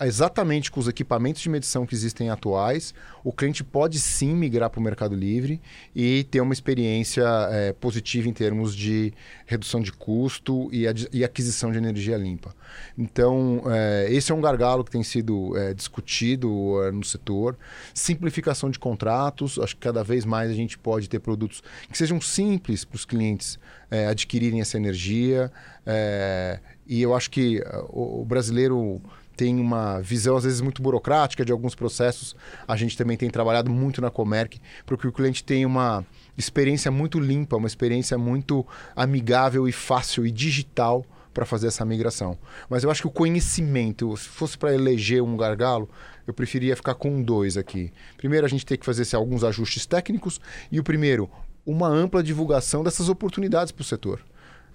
exatamente 0.07 0.71
com 0.71 0.81
os 0.81 0.89
equipamentos 0.89 1.43
de 1.43 1.49
medição 1.49 1.87
que 1.87 1.95
existem 1.95 2.31
atuais, 2.31 2.95
o 3.25 3.33
cliente 3.33 3.65
pode 3.65 3.99
sim 3.99 4.35
migrar 4.35 4.71
para 4.71 4.81
o 4.81 4.83
Mercado 4.83 5.15
Livre 5.15 5.61
e 5.95 6.25
ter 6.25 6.41
uma 6.41 6.53
experiência 6.53 7.25
é, 7.51 7.73
positiva 7.73 8.29
em 8.29 8.33
termos 8.33 8.75
de 8.75 9.13
redução 9.47 9.81
de 9.81 9.93
custo 9.93 10.69
e, 10.73 10.85
e 11.13 11.25
aquisição 11.25 11.73
de 11.73 11.79
energia 11.79 12.17
limpa. 12.17 12.55
Então, 12.97 13.63
é, 13.67 14.09
esse 14.11 14.33
é 14.33 14.35
um 14.35 14.41
gargalo 14.41 14.85
que 14.85 14.91
tem 14.91 15.03
sido 15.03 15.57
é, 15.57 15.75
discutido 15.75 16.83
é, 16.85 16.91
no 16.91 17.05
setor. 17.05 17.57
Simplificação 17.93 18.71
de 18.71 18.79
contratos, 18.79 19.59
acho 19.59 19.75
que 19.75 19.83
cada 19.83 20.05
vez 20.05 20.25
mais 20.25 20.51
a 20.51 20.55
gente 20.55 20.79
pode 20.79 21.09
ter 21.09 21.19
produtos 21.19 21.63
que 21.91 21.99
sejam 21.99 22.21
simples 22.21 22.85
para 22.85 22.97
os 22.97 23.05
clientes 23.05 23.59
é, 23.91 24.07
adquirirem 24.07 24.61
essa 24.61 24.77
energia. 24.77 25.51
É, 25.85 26.61
e 26.87 27.03
eu 27.03 27.15
acho 27.15 27.31
que 27.31 27.63
o, 27.89 28.23
o 28.23 28.25
brasileiro 28.25 29.01
tem 29.39 29.61
uma 29.61 30.01
visão, 30.01 30.37
às 30.37 30.43
vezes, 30.43 30.61
muito 30.61 30.83
burocrática 30.83 31.45
de 31.45 31.53
alguns 31.53 31.73
processos. 31.73 32.35
A 32.67 32.77
gente 32.77 32.99
também 32.99 33.17
tem 33.17 33.31
trabalhado 33.31 33.71
muito 33.71 34.01
na 34.01 34.11
Comerc 34.11 34.61
para 34.85 34.97
que 34.97 35.07
o 35.07 35.13
cliente 35.13 35.45
tenha 35.45 35.65
uma 35.65 36.05
experiência 36.37 36.91
muito 36.91 37.21
limpa, 37.21 37.57
uma 37.57 37.69
experiência 37.69 38.19
muito 38.19 38.67
amigável 38.97 39.69
e 39.69 39.73
fácil 39.73 40.27
e 40.27 40.33
digital 40.33 41.07
para 41.33 41.47
fazer 41.47 41.69
essa 41.69 41.85
migração. 41.85 42.37
Mas 42.69 42.83
eu 42.83 42.91
acho 42.91 43.03
que 43.03 43.07
o 43.07 43.13
conhecimento, 43.13 44.17
se 44.17 44.29
fosse 44.29 44.59
para 44.59 44.75
eleger 44.75 45.23
um 45.23 45.37
gargalo, 45.37 45.89
eu 46.27 46.35
preferia 46.35 46.75
ficar 46.75 46.97
com 46.97 47.23
dois 47.23 47.57
aqui. 47.57 47.93
Primeiro, 48.17 48.45
a 48.45 48.49
gente 48.49 48.67
tem 48.67 48.77
que 48.77 48.85
fazer 48.85 49.03
assim, 49.03 49.15
alguns 49.15 49.45
ajustes 49.45 49.87
técnicos. 49.87 50.41
E 50.73 50.81
o 50.81 50.83
primeiro, 50.83 51.31
uma 51.65 51.87
ampla 51.87 52.25
divulgação 52.25 52.83
dessas 52.83 53.09
oportunidades 53.09 53.71
para 53.71 53.83
o 53.83 53.85
setor, 53.85 54.21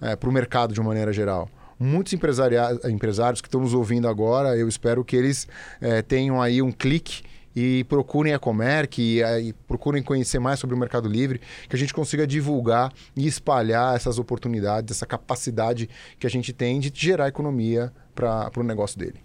é, 0.00 0.16
para 0.16 0.30
o 0.30 0.32
mercado 0.32 0.72
de 0.72 0.80
uma 0.80 0.88
maneira 0.88 1.12
geral 1.12 1.50
muitos 1.78 2.12
empresários 2.12 3.40
que 3.40 3.48
estão 3.48 3.60
nos 3.60 3.74
ouvindo 3.74 4.08
agora, 4.08 4.56
eu 4.56 4.68
espero 4.68 5.04
que 5.04 5.16
eles 5.16 5.48
é, 5.80 6.02
tenham 6.02 6.40
aí 6.40 6.60
um 6.62 6.72
clique 6.72 7.22
e 7.54 7.84
procurem 7.84 8.34
a 8.34 8.38
Comerc 8.38 9.00
e, 9.00 9.22
e, 9.22 9.52
procurem 9.52 10.02
conhecer 10.02 10.38
mais 10.38 10.58
sobre 10.58 10.74
o 10.74 10.78
Mercado 10.78 11.08
Livre, 11.08 11.40
que 11.68 11.76
a 11.76 11.78
gente 11.78 11.94
consiga 11.94 12.26
divulgar 12.26 12.92
e 13.16 13.26
espalhar 13.26 13.94
essas 13.94 14.18
oportunidades, 14.18 14.96
essa 14.96 15.06
capacidade 15.06 15.88
que 16.18 16.26
a 16.26 16.30
gente 16.30 16.52
tem 16.52 16.80
de 16.80 16.92
gerar 16.94 17.28
economia 17.28 17.92
para 18.14 18.50
o 18.56 18.62
negócio 18.62 18.98
dele. 18.98 19.20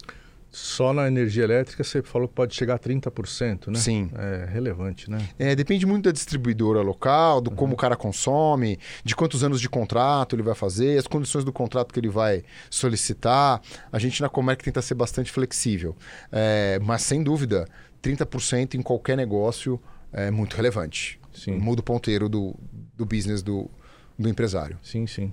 Só 0.51 0.91
na 0.93 1.07
energia 1.07 1.43
elétrica 1.43 1.83
você 1.83 2.01
falou 2.01 2.27
que 2.27 2.33
pode 2.33 2.55
chegar 2.55 2.75
a 2.75 2.79
30%, 2.79 3.67
né? 3.67 3.79
Sim. 3.79 4.09
É 4.15 4.49
relevante, 4.51 5.09
né? 5.09 5.19
É, 5.37 5.55
depende 5.55 5.85
muito 5.85 6.05
da 6.05 6.11
distribuidora 6.11 6.81
local, 6.81 7.39
do 7.39 7.51
uhum. 7.51 7.55
como 7.55 7.73
o 7.73 7.77
cara 7.77 7.95
consome, 7.95 8.79
de 9.03 9.15
quantos 9.15 9.43
anos 9.43 9.61
de 9.61 9.69
contrato 9.69 10.35
ele 10.35 10.41
vai 10.41 10.55
fazer, 10.55 10.97
as 10.97 11.05
condições 11.05 11.43
do 11.43 11.53
contrato 11.53 11.93
que 11.93 11.99
ele 11.99 12.09
vai 12.09 12.43
solicitar. 12.69 13.61
A 13.91 13.99
gente 13.99 14.21
na 14.21 14.29
Comerc 14.29 14.63
tenta 14.63 14.81
ser 14.81 14.95
bastante 14.95 15.31
flexível. 15.31 15.95
É, 16.31 16.79
mas, 16.81 17.03
sem 17.03 17.21
dúvida, 17.21 17.67
30% 18.01 18.73
em 18.73 18.81
qualquer 18.81 19.15
negócio 19.15 19.79
é 20.11 20.31
muito 20.31 20.55
relevante. 20.55 21.19
Sim. 21.31 21.57
Muda 21.57 21.81
o 21.81 21.83
ponteiro 21.83 22.27
do, 22.27 22.55
do 22.97 23.05
business 23.05 23.43
do, 23.43 23.69
do 24.17 24.27
empresário. 24.27 24.79
Sim, 24.81 25.05
sim. 25.05 25.31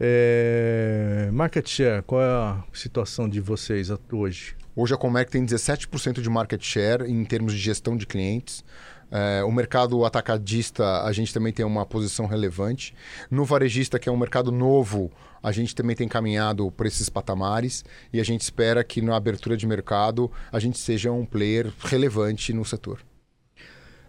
É... 0.00 1.28
Market 1.32 1.68
share, 1.68 2.02
qual 2.02 2.20
é 2.20 2.26
a 2.26 2.64
situação 2.72 3.28
de 3.28 3.40
vocês 3.40 3.90
hoje? 4.10 4.56
Hoje 4.76 4.92
a 4.92 4.96
Comerc 4.96 5.30
tem 5.30 5.46
17% 5.46 6.20
de 6.20 6.28
market 6.28 6.60
share 6.60 7.08
em 7.08 7.24
termos 7.24 7.52
de 7.52 7.60
gestão 7.60 7.96
de 7.96 8.06
clientes. 8.06 8.64
É, 9.10 9.44
o 9.44 9.52
mercado 9.52 10.04
atacadista, 10.04 11.02
a 11.02 11.12
gente 11.12 11.32
também 11.32 11.52
tem 11.52 11.64
uma 11.64 11.86
posição 11.86 12.26
relevante. 12.26 12.92
No 13.30 13.44
varejista, 13.44 13.96
que 13.96 14.08
é 14.08 14.12
um 14.12 14.16
mercado 14.16 14.50
novo, 14.50 15.12
a 15.40 15.52
gente 15.52 15.74
também 15.74 15.94
tem 15.94 16.08
caminhado 16.08 16.72
por 16.72 16.86
esses 16.86 17.08
patamares 17.08 17.84
e 18.12 18.18
a 18.18 18.24
gente 18.24 18.40
espera 18.40 18.82
que 18.82 19.00
na 19.00 19.14
abertura 19.14 19.56
de 19.56 19.66
mercado 19.66 20.28
a 20.50 20.58
gente 20.58 20.78
seja 20.78 21.12
um 21.12 21.24
player 21.24 21.72
relevante 21.78 22.52
no 22.52 22.64
setor. 22.64 22.98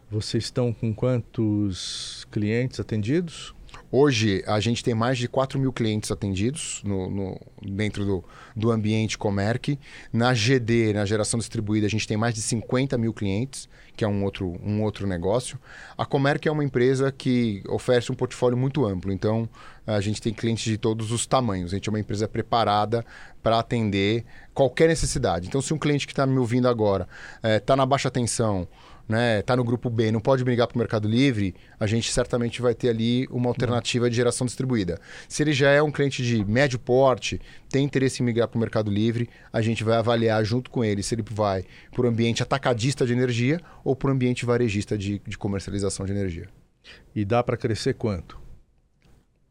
Vocês 0.10 0.46
estão 0.46 0.74
com 0.74 0.94
quantos 0.94 2.26
clientes 2.32 2.80
atendidos? 2.80 3.54
Hoje, 3.98 4.44
a 4.46 4.60
gente 4.60 4.84
tem 4.84 4.94
mais 4.94 5.18
de 5.18 5.26
4 5.26 5.58
mil 5.58 5.72
clientes 5.72 6.12
atendidos 6.12 6.82
no, 6.84 7.10
no, 7.10 7.42
dentro 7.62 8.04
do, 8.04 8.26
do 8.54 8.70
ambiente 8.70 9.18
Comerc. 9.18 9.80
Na 10.12 10.34
GD, 10.34 10.92
na 10.92 11.06
geração 11.06 11.40
distribuída, 11.40 11.88
a 11.88 11.90
gente 11.90 12.06
tem 12.06 12.18
mais 12.18 12.36
de 12.36 12.42
50 12.42 12.98
mil 12.98 13.14
clientes, 13.14 13.70
que 13.96 14.04
é 14.04 14.08
um 14.08 14.26
outro, 14.26 14.60
um 14.62 14.84
outro 14.84 15.08
negócio. 15.08 15.58
A 15.98 16.06
Comerc 16.06 16.46
é 16.46 16.52
uma 16.52 16.66
empresa 16.66 17.10
que 17.10 17.64
oferece 17.70 18.12
um 18.12 18.16
portfólio 18.16 18.58
muito 18.58 18.86
amplo, 18.86 19.14
então 19.14 19.48
a 19.88 20.02
gente 20.02 20.22
tem 20.22 20.34
clientes 20.34 20.66
de 20.66 20.78
todos 20.78 21.14
os 21.14 21.26
tamanhos. 21.26 21.72
A 21.72 21.78
gente 21.78 21.88
é 21.88 21.92
uma 21.92 22.00
empresa 22.00 22.28
preparada 22.28 23.06
para 23.42 23.60
atender 23.60 24.26
qualquer 24.54 24.90
necessidade. 24.90 25.48
Então, 25.48 25.62
se 25.62 25.74
um 25.74 25.78
cliente 25.78 26.06
que 26.06 26.12
está 26.12 26.26
me 26.26 26.38
ouvindo 26.38 26.68
agora 26.68 27.08
está 27.42 27.76
eh, 27.76 27.78
na 27.78 27.86
baixa 27.86 28.12
tensão, 28.12 28.68
né, 29.08 29.42
tá 29.42 29.56
no 29.56 29.64
grupo 29.64 29.90
B, 29.90 30.12
não 30.12 30.20
pode 30.20 30.44
brigar 30.44 30.68
para 30.68 30.76
o 30.76 30.80
Mercado 30.80 31.08
Livre, 31.08 31.56
a 31.80 31.86
gente 31.86 32.12
certamente 32.12 32.62
vai 32.62 32.74
ter 32.74 32.90
ali 32.90 33.28
uma 33.30 33.50
alternativa 33.50 34.10
de 34.10 34.16
geração 34.16 34.46
distribuída. 34.46 35.00
Se 35.28 35.44
ele 35.44 35.54
já 35.54 35.70
é 35.70 35.82
um 35.82 35.92
cliente 35.92 36.24
de 36.24 36.44
médio 36.44 36.80
porte, 36.80 37.40
tem 37.70 37.86
interesse 37.86 38.22
em 38.22 38.26
migrar 38.26 38.48
para 38.48 38.58
o 38.58 38.60
Mercado 38.60 38.92
Livre, 38.92 39.30
a 39.52 39.62
gente 39.62 39.84
vai 39.84 39.98
avaliar 39.98 40.44
junto 40.44 40.70
com 40.70 40.84
ele 40.84 41.04
se 41.04 41.14
ele 41.16 41.24
vai 41.30 41.64
para 41.92 42.06
o 42.06 42.10
ambiente 42.10 42.42
atacadista 42.42 43.06
de 43.06 43.14
energia 43.14 43.60
ou 43.84 43.96
para 43.96 44.10
o 44.10 44.12
ambiente 44.12 44.46
varejista 44.46 44.98
de, 44.98 45.22
de 45.26 45.38
comercialização 45.38 46.06
de 46.06 46.12
energia. 46.12 46.48
E 47.16 47.24
dá 47.26 47.44
para 47.44 47.58
crescer 47.58 47.94
quanto? 47.96 48.40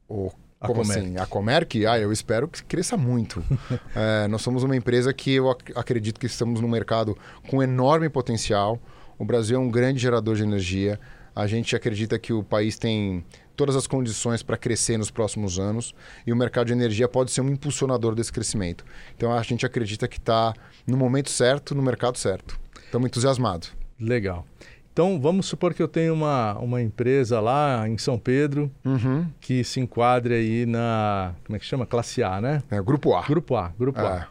O 0.08 0.30
a 0.64 0.66
Como 0.66 0.80
Comerc. 0.80 0.98
assim? 0.98 1.16
A 1.18 1.26
Comerc? 1.26 1.86
Ah, 1.86 1.98
eu 1.98 2.10
espero 2.10 2.48
que 2.48 2.64
cresça 2.64 2.96
muito. 2.96 3.44
é, 3.94 4.26
nós 4.28 4.40
somos 4.40 4.62
uma 4.62 4.74
empresa 4.74 5.12
que 5.12 5.34
eu 5.34 5.50
ac 5.50 5.72
acredito 5.74 6.18
que 6.18 6.24
estamos 6.24 6.58
num 6.60 6.68
mercado 6.68 7.16
com 7.50 7.62
enorme 7.62 8.08
potencial. 8.08 8.80
O 9.18 9.24
Brasil 9.24 9.56
é 9.56 9.60
um 9.60 9.70
grande 9.70 10.00
gerador 10.00 10.36
de 10.36 10.42
energia. 10.42 10.98
A 11.34 11.46
gente 11.46 11.74
acredita 11.74 12.18
que 12.18 12.32
o 12.32 12.42
país 12.42 12.78
tem 12.78 13.24
todas 13.56 13.76
as 13.76 13.86
condições 13.86 14.42
para 14.42 14.56
crescer 14.56 14.96
nos 14.96 15.10
próximos 15.10 15.58
anos 15.58 15.94
e 16.26 16.32
o 16.32 16.36
mercado 16.36 16.66
de 16.66 16.72
energia 16.72 17.08
pode 17.08 17.30
ser 17.30 17.40
um 17.40 17.50
impulsionador 17.50 18.14
desse 18.14 18.32
crescimento. 18.32 18.84
Então 19.16 19.32
a 19.32 19.42
gente 19.42 19.64
acredita 19.64 20.06
que 20.08 20.18
está 20.18 20.52
no 20.86 20.96
momento 20.96 21.30
certo, 21.30 21.74
no 21.74 21.82
mercado 21.82 22.18
certo. 22.18 22.58
Estamos 22.84 23.06
entusiasmados. 23.06 23.72
Legal. 23.98 24.46
Então 24.92 25.20
vamos 25.20 25.46
supor 25.46 25.74
que 25.74 25.82
eu 25.82 25.88
tenho 25.88 26.14
uma, 26.14 26.56
uma 26.58 26.80
empresa 26.80 27.40
lá 27.40 27.88
em 27.88 27.98
São 27.98 28.16
Pedro 28.16 28.70
uhum. 28.84 29.26
que 29.40 29.64
se 29.64 29.80
enquadre 29.80 30.34
aí 30.34 30.66
na. 30.66 31.34
Como 31.44 31.56
é 31.56 31.58
que 31.58 31.64
chama? 31.64 31.84
Classe 31.84 32.22
A, 32.22 32.40
né? 32.40 32.62
É, 32.70 32.80
grupo 32.80 33.12
A. 33.12 33.22
Grupo 33.22 33.56
A, 33.56 33.72
Grupo 33.76 34.00
é. 34.00 34.06
A. 34.06 34.28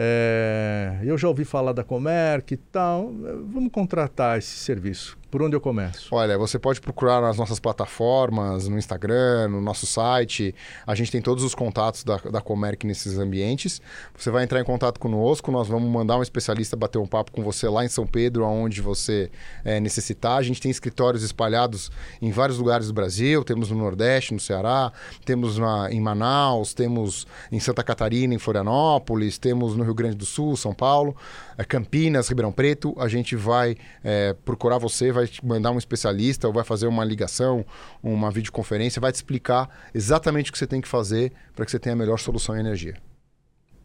É, 0.00 1.00
eu 1.02 1.18
já 1.18 1.26
ouvi 1.26 1.44
falar 1.44 1.72
da 1.72 1.82
Comerc 1.82 2.52
e 2.52 2.56
tal. 2.56 3.12
Vamos 3.52 3.72
contratar 3.72 4.38
esse 4.38 4.56
serviço. 4.56 5.17
Por 5.30 5.42
onde 5.42 5.54
eu 5.54 5.60
começo? 5.60 6.08
Olha, 6.14 6.38
você 6.38 6.58
pode 6.58 6.80
procurar 6.80 7.20
nas 7.20 7.36
nossas 7.36 7.60
plataformas, 7.60 8.66
no 8.66 8.78
Instagram, 8.78 9.48
no 9.48 9.60
nosso 9.60 9.86
site. 9.86 10.54
A 10.86 10.94
gente 10.94 11.12
tem 11.12 11.20
todos 11.20 11.44
os 11.44 11.54
contatos 11.54 12.02
da, 12.02 12.16
da 12.16 12.40
Comerc 12.40 12.86
nesses 12.86 13.18
ambientes. 13.18 13.82
Você 14.16 14.30
vai 14.30 14.44
entrar 14.44 14.58
em 14.58 14.64
contato 14.64 14.98
conosco, 14.98 15.52
nós 15.52 15.68
vamos 15.68 15.90
mandar 15.90 16.16
um 16.16 16.22
especialista 16.22 16.76
bater 16.76 16.96
um 16.96 17.06
papo 17.06 17.30
com 17.30 17.42
você 17.42 17.68
lá 17.68 17.84
em 17.84 17.88
São 17.88 18.06
Pedro, 18.06 18.42
aonde 18.42 18.80
você 18.80 19.30
é, 19.66 19.78
necessitar. 19.78 20.38
A 20.38 20.42
gente 20.42 20.62
tem 20.62 20.70
escritórios 20.70 21.22
espalhados 21.22 21.90
em 22.22 22.30
vários 22.30 22.56
lugares 22.56 22.86
do 22.86 22.94
Brasil. 22.94 23.44
Temos 23.44 23.70
no 23.70 23.76
Nordeste, 23.76 24.32
no 24.32 24.40
Ceará, 24.40 24.90
temos 25.26 25.58
na, 25.58 25.92
em 25.92 26.00
Manaus, 26.00 26.72
temos 26.72 27.26
em 27.52 27.60
Santa 27.60 27.84
Catarina, 27.84 28.32
em 28.32 28.38
Florianópolis, 28.38 29.36
temos 29.36 29.76
no 29.76 29.84
Rio 29.84 29.94
Grande 29.94 30.16
do 30.16 30.24
Sul, 30.24 30.56
São 30.56 30.72
Paulo, 30.72 31.14
é, 31.58 31.64
Campinas, 31.64 32.28
Ribeirão 32.28 32.50
Preto. 32.50 32.94
A 32.98 33.08
gente 33.08 33.36
vai 33.36 33.76
é, 34.02 34.34
procurar 34.42 34.78
você, 34.78 35.17
vai 35.18 35.26
te 35.26 35.44
mandar 35.44 35.70
um 35.70 35.78
especialista 35.78 36.46
ou 36.46 36.52
vai 36.52 36.64
fazer 36.64 36.86
uma 36.86 37.04
ligação, 37.04 37.64
uma 38.02 38.30
videoconferência, 38.30 39.00
vai 39.00 39.12
te 39.12 39.16
explicar 39.16 39.68
exatamente 39.94 40.50
o 40.50 40.52
que 40.52 40.58
você 40.58 40.66
tem 40.66 40.80
que 40.80 40.88
fazer 40.88 41.32
para 41.54 41.64
que 41.64 41.70
você 41.70 41.78
tenha 41.78 41.94
a 41.94 41.96
melhor 41.96 42.18
solução 42.18 42.56
em 42.56 42.60
energia. 42.60 42.96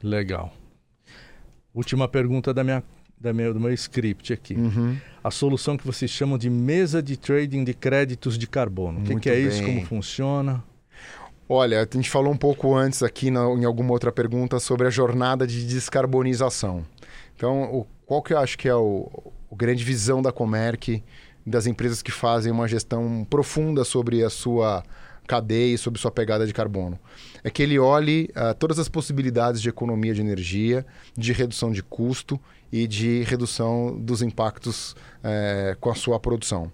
Legal. 0.01 0.53
Última 1.73 2.07
pergunta 2.07 2.53
da 2.53 2.63
minha, 2.63 2.83
da 3.19 3.33
meu, 3.33 3.53
do 3.53 3.59
meu 3.59 3.73
script 3.73 4.31
aqui. 4.33 4.53
Uhum. 4.53 4.97
A 5.23 5.31
solução 5.31 5.75
que 5.75 5.85
vocês 5.85 6.11
chamam 6.11 6.37
de 6.37 6.49
mesa 6.49 7.01
de 7.01 7.17
trading 7.17 7.63
de 7.63 7.73
créditos 7.73 8.37
de 8.37 8.45
carbono. 8.45 8.99
O 8.99 9.03
que, 9.03 9.19
que, 9.19 9.29
é 9.29 9.35
bem. 9.35 9.47
isso? 9.47 9.63
Como 9.63 9.85
funciona? 9.85 10.63
Olha, 11.47 11.81
a 11.81 11.95
gente 11.95 12.09
falou 12.09 12.31
um 12.31 12.37
pouco 12.37 12.75
antes 12.75 13.01
aqui 13.01 13.31
na, 13.31 13.41
em 13.51 13.65
alguma 13.65 13.91
outra 13.91 14.11
pergunta 14.11 14.59
sobre 14.59 14.87
a 14.87 14.89
jornada 14.89 15.47
de 15.47 15.65
descarbonização. 15.65 16.85
Então, 17.35 17.63
o, 17.63 17.87
qual 18.05 18.21
que 18.21 18.33
eu 18.33 18.37
acho 18.37 18.57
que 18.57 18.67
é 18.67 18.75
o, 18.75 19.31
o 19.53 19.55
grande 19.55 19.83
visão 19.83 20.19
da 20.19 20.31
Comerc, 20.31 21.03
das 21.45 21.67
empresas 21.67 22.01
que 22.01 22.11
fazem 22.11 22.51
uma 22.51 22.67
gestão 22.67 23.23
profunda 23.29 23.83
sobre 23.83 24.23
a 24.23 24.29
sua 24.29 24.83
cadeia 25.27 25.75
e 25.75 25.77
sobre 25.77 26.01
sua 26.01 26.09
pegada 26.09 26.47
de 26.47 26.51
carbono. 26.51 26.99
É 27.43 27.51
que 27.51 27.61
ele 27.61 27.77
olhe 27.77 28.31
uh, 28.31 28.55
todas 28.55 28.79
as 28.79 28.89
possibilidades 28.89 29.61
de 29.61 29.69
economia 29.69 30.11
de 30.11 30.21
energia, 30.21 30.83
de 31.15 31.31
redução 31.33 31.71
de 31.71 31.83
custo 31.83 32.39
e 32.71 32.87
de 32.87 33.21
redução 33.23 33.95
dos 33.95 34.23
impactos 34.23 34.93
uh, 34.93 35.77
com 35.79 35.91
a 35.91 35.95
sua 35.95 36.19
produção. 36.19 36.71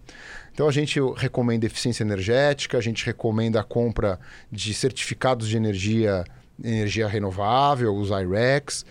Então 0.53 0.65
a 0.65 0.71
gente 0.71 1.01
recomenda 1.17 1.65
eficiência 1.65 2.03
energética, 2.03 2.77
a 2.77 2.81
gente 2.81 3.05
recomenda 3.05 3.59
a 3.59 3.63
compra 3.63 4.17
de 4.49 4.73
certificados 4.73 5.49
de 5.49 5.57
energia 5.57 6.23
energia 6.63 7.07
renovável, 7.07 7.95
os 7.95 8.09
IREX. 8.09 8.85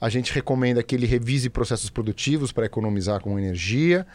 A 0.00 0.08
gente 0.08 0.32
recomenda 0.32 0.82
que 0.82 0.94
ele 0.94 1.06
revise 1.06 1.48
processos 1.48 1.90
produtivos 1.90 2.52
para 2.52 2.66
economizar 2.66 3.20
com 3.20 3.38
energia, 3.38 4.06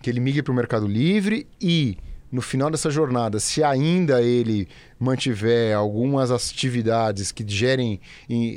que 0.00 0.10
ele 0.10 0.20
migre 0.20 0.42
para 0.42 0.52
o 0.52 0.54
mercado 0.54 0.86
livre 0.86 1.46
e 1.60 1.98
no 2.30 2.42
final 2.42 2.70
dessa 2.70 2.90
jornada, 2.90 3.38
se 3.38 3.62
ainda 3.62 4.20
ele 4.20 4.68
mantiver 4.98 5.76
algumas 5.76 6.30
atividades 6.30 7.30
que 7.30 7.44
gerem, 7.46 8.00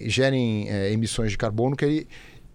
gerem 0.05 0.69
é, 0.69 0.91
emissões 0.91 1.31
de 1.31 1.37
carbono, 1.37 1.75
que 1.75 1.85
ele 1.85 2.07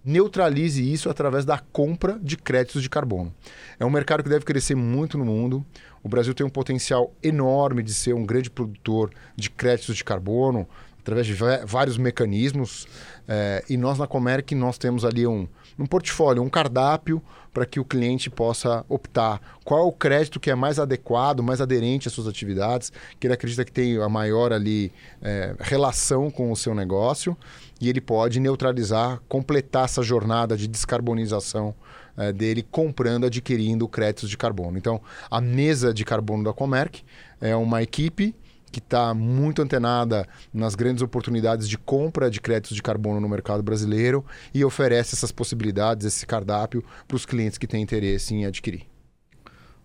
neutralize 0.05 0.93
isso 0.93 1.09
através 1.09 1.45
da 1.45 1.59
compra 1.59 2.19
de 2.21 2.37
créditos 2.37 2.83
de 2.83 2.91
carbono. 2.91 3.33
É 3.79 3.87
um 3.87 3.91
mercado 3.91 4.23
que 4.23 4.29
deve 4.29 4.45
crescer 4.45 4.75
muito 4.75 5.17
no 5.17 5.25
mundo. 5.25 5.65
O 6.03 6.09
Brasil 6.09 6.35
tem 6.35 6.45
um 6.45 6.51
potencial 6.51 7.15
enorme 7.23 7.83
de 7.83 7.95
ser 7.95 8.13
um 8.13 8.27
grande 8.27 8.51
produtor 8.51 9.11
de 9.35 9.49
créditos 9.49 9.97
de 9.97 10.05
carbono 10.05 10.69
através 11.05 11.27
de 11.27 11.35
vários 11.67 11.99
mecanismos. 11.99 12.87
É, 13.29 13.63
e 13.69 13.77
nós 13.77 13.99
na 13.99 14.07
Comerc 14.07 14.55
nós 14.55 14.79
temos 14.79 15.05
ali 15.05 15.27
um, 15.27 15.47
um 15.79 15.87
portfólio, 15.87 16.43
um 16.43 16.49
cardápio 16.49 17.23
para 17.53 17.65
que 17.65 17.79
o 17.79 17.85
cliente 17.85 18.29
possa 18.29 18.85
optar 18.89 19.41
qual 19.65 19.81
é 19.81 19.83
o 19.85 19.93
crédito 19.93 20.41
que 20.41 20.51
é 20.51 20.55
mais 20.55 20.79
adequado, 20.79 21.41
mais 21.41 21.61
aderente 21.61 22.09
às 22.09 22.15
suas 22.15 22.27
atividades, 22.27 22.91
que 23.21 23.27
ele 23.27 23.35
acredita 23.35 23.65
que 23.65 23.71
tem 23.71 24.03
a 24.03 24.09
maior 24.09 24.53
ali 24.53 24.91
é, 25.23 25.55
relação 25.61 26.31
com 26.31 26.51
o 26.51 26.57
seu 26.57 26.75
negócio 26.75 27.37
e 27.81 27.89
ele 27.89 28.01
pode 28.01 28.41
neutralizar, 28.41 29.21
completar 29.29 29.85
essa 29.85 30.03
jornada 30.03 30.57
de 30.57 30.67
descarbonização 30.67 31.75
é, 32.17 32.33
dele 32.33 32.67
comprando, 32.69 33.27
adquirindo 33.27 33.87
créditos 33.87 34.31
de 34.31 34.37
carbono. 34.37 34.79
Então, 34.79 35.01
a 35.31 35.41
mesa 35.41 35.93
de 35.93 36.05
carbono 36.05 36.45
da 36.45 36.53
Comerc 36.53 37.03
é 37.41 37.55
uma 37.55 37.83
equipe 37.83 38.35
que 38.75 38.81
está 38.81 39.15
muito 39.15 39.63
antenada 39.63 40.27
nas 40.53 40.75
grandes 40.75 41.01
oportunidades 41.01 41.69
de 41.69 41.79
compra 41.79 42.29
de 42.29 42.41
créditos 42.41 42.75
de 42.75 42.83
carbono 42.83 43.21
no 43.21 43.29
mercado 43.29 43.63
brasileiro 43.63 44.25
e 44.53 44.65
oferece 44.65 45.15
essas 45.15 45.31
possibilidades, 45.31 46.05
esse 46.05 46.27
cardápio 46.27 46.85
para 47.07 47.15
os 47.15 47.25
clientes 47.25 47.57
que 47.57 47.69
têm 47.69 47.81
interesse 47.81 48.35
em 48.35 48.45
adquirir. 48.45 48.85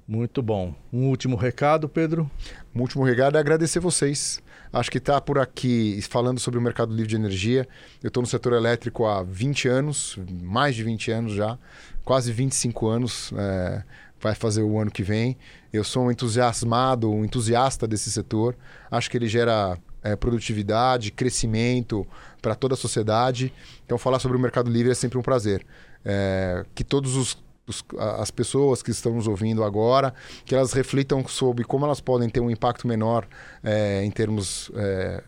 Muito 0.08 0.42
bom. 0.42 0.74
Um 0.92 1.08
último 1.10 1.38
recado, 1.38 1.88
Pedro? 1.88 2.30
Um 2.74 2.82
último 2.82 3.04
recado 3.04 3.38
é 3.38 3.40
agradecer 3.40 3.80
vocês. 3.80 4.42
Acho 4.74 4.90
que 4.90 4.98
está 4.98 5.22
por 5.22 5.38
aqui 5.38 6.02
falando 6.10 6.40
sobre 6.40 6.60
o 6.60 6.64
mercado 6.64 6.92
livre 6.92 7.10
de 7.10 7.16
energia. 7.16 7.68
Eu 8.02 8.08
estou 8.08 8.22
no 8.22 8.28
setor 8.28 8.54
elétrico 8.54 9.06
há 9.06 9.22
20 9.22 9.68
anos, 9.68 10.18
mais 10.42 10.76
de 10.76 10.84
20 10.84 11.12
anos 11.12 11.34
já, 11.34 11.60
quase 12.04 12.32
25 12.32 12.88
anos. 12.88 13.32
É 13.38 13.84
vai 14.20 14.36
fazer 14.36 14.62
o 14.62 14.80
ano 14.80 14.92
que 14.92 15.04
vem. 15.04 15.38
Eu 15.72 15.84
sou 15.84 16.06
um 16.06 16.12
entusiasmado, 16.12 17.12
um 17.12 17.24
entusiasta 17.24 17.88
desse 17.88 18.12
setor. 18.12 18.56
Acho 18.92 19.10
que 19.10 19.18
ele 19.18 19.28
gera 19.28 19.78
é, 20.04 20.16
produtividade, 20.16 21.12
crescimento 21.12 22.06
para 22.42 22.56
toda 22.56 22.74
a 22.74 22.78
sociedade. 22.78 23.54
Então, 23.86 23.98
falar 23.98 24.20
sobre 24.20 24.38
o 24.38 24.40
Mercado 24.40 24.70
Livre 24.70 24.92
é 24.92 24.96
sempre 24.96 25.18
um 25.18 25.22
prazer. 25.22 25.66
É, 26.04 26.66
que 26.74 26.84
todos 26.84 27.16
os, 27.16 27.38
as 28.20 28.32
pessoas 28.32 28.82
que 28.82 28.92
estão 28.92 29.14
nos 29.14 29.28
ouvindo 29.28 29.64
agora, 29.64 30.14
que 30.46 30.56
elas 30.56 30.74
reflitam 30.74 31.26
sobre 31.28 31.64
como 31.64 31.86
elas 31.86 32.02
podem 32.02 32.30
ter 32.30 32.40
um 32.40 32.50
impacto 32.50 32.88
menor 32.88 33.28
é, 33.64 34.04
em 34.04 34.12
termos 34.12 34.72
é, 34.76 35.24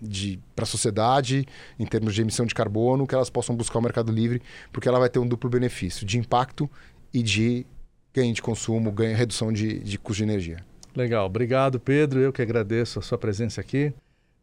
de 0.00 0.40
para 0.54 0.64
a 0.64 0.66
sociedade, 0.66 1.46
em 1.78 1.86
termos 1.86 2.14
de 2.14 2.22
emissão 2.22 2.44
de 2.44 2.54
carbono, 2.54 3.06
que 3.06 3.14
elas 3.14 3.30
possam 3.30 3.54
buscar 3.54 3.78
o 3.78 3.82
Mercado 3.82 4.10
Livre, 4.12 4.42
porque 4.72 4.88
ela 4.88 4.98
vai 4.98 5.08
ter 5.08 5.18
um 5.18 5.26
duplo 5.26 5.48
benefício 5.48 6.04
de 6.04 6.18
impacto 6.18 6.68
e 7.14 7.22
de 7.22 7.66
ganho 8.14 8.32
de 8.32 8.42
consumo, 8.42 8.90
ganho, 8.92 9.16
redução 9.16 9.52
de, 9.52 9.78
de 9.78 9.98
custo 9.98 10.18
de 10.18 10.30
energia. 10.30 10.58
Legal, 10.94 11.26
obrigado 11.26 11.80
Pedro, 11.80 12.20
eu 12.20 12.32
que 12.32 12.42
agradeço 12.42 12.98
a 12.98 13.02
sua 13.02 13.16
presença 13.16 13.60
aqui. 13.60 13.92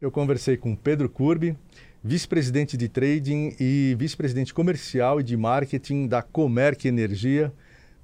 Eu 0.00 0.10
conversei 0.10 0.56
com 0.56 0.74
Pedro 0.74 1.08
Curbi, 1.08 1.56
vice-presidente 2.02 2.76
de 2.76 2.88
trading 2.88 3.54
e 3.60 3.94
vice-presidente 3.98 4.52
comercial 4.52 5.20
e 5.20 5.22
de 5.22 5.36
marketing 5.36 6.08
da 6.08 6.22
Comerc 6.22 6.86
Energia. 6.86 7.52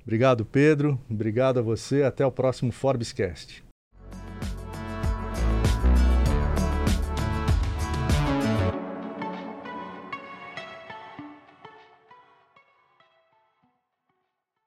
Obrigado, 0.03 0.45
Pedro. 0.45 1.01
Obrigado 1.11 1.59
a 1.59 1.63
você. 1.63 2.05
Até 2.05 2.25
o 2.25 2.31
próximo 2.31 2.71
Forbescast. 2.71 3.66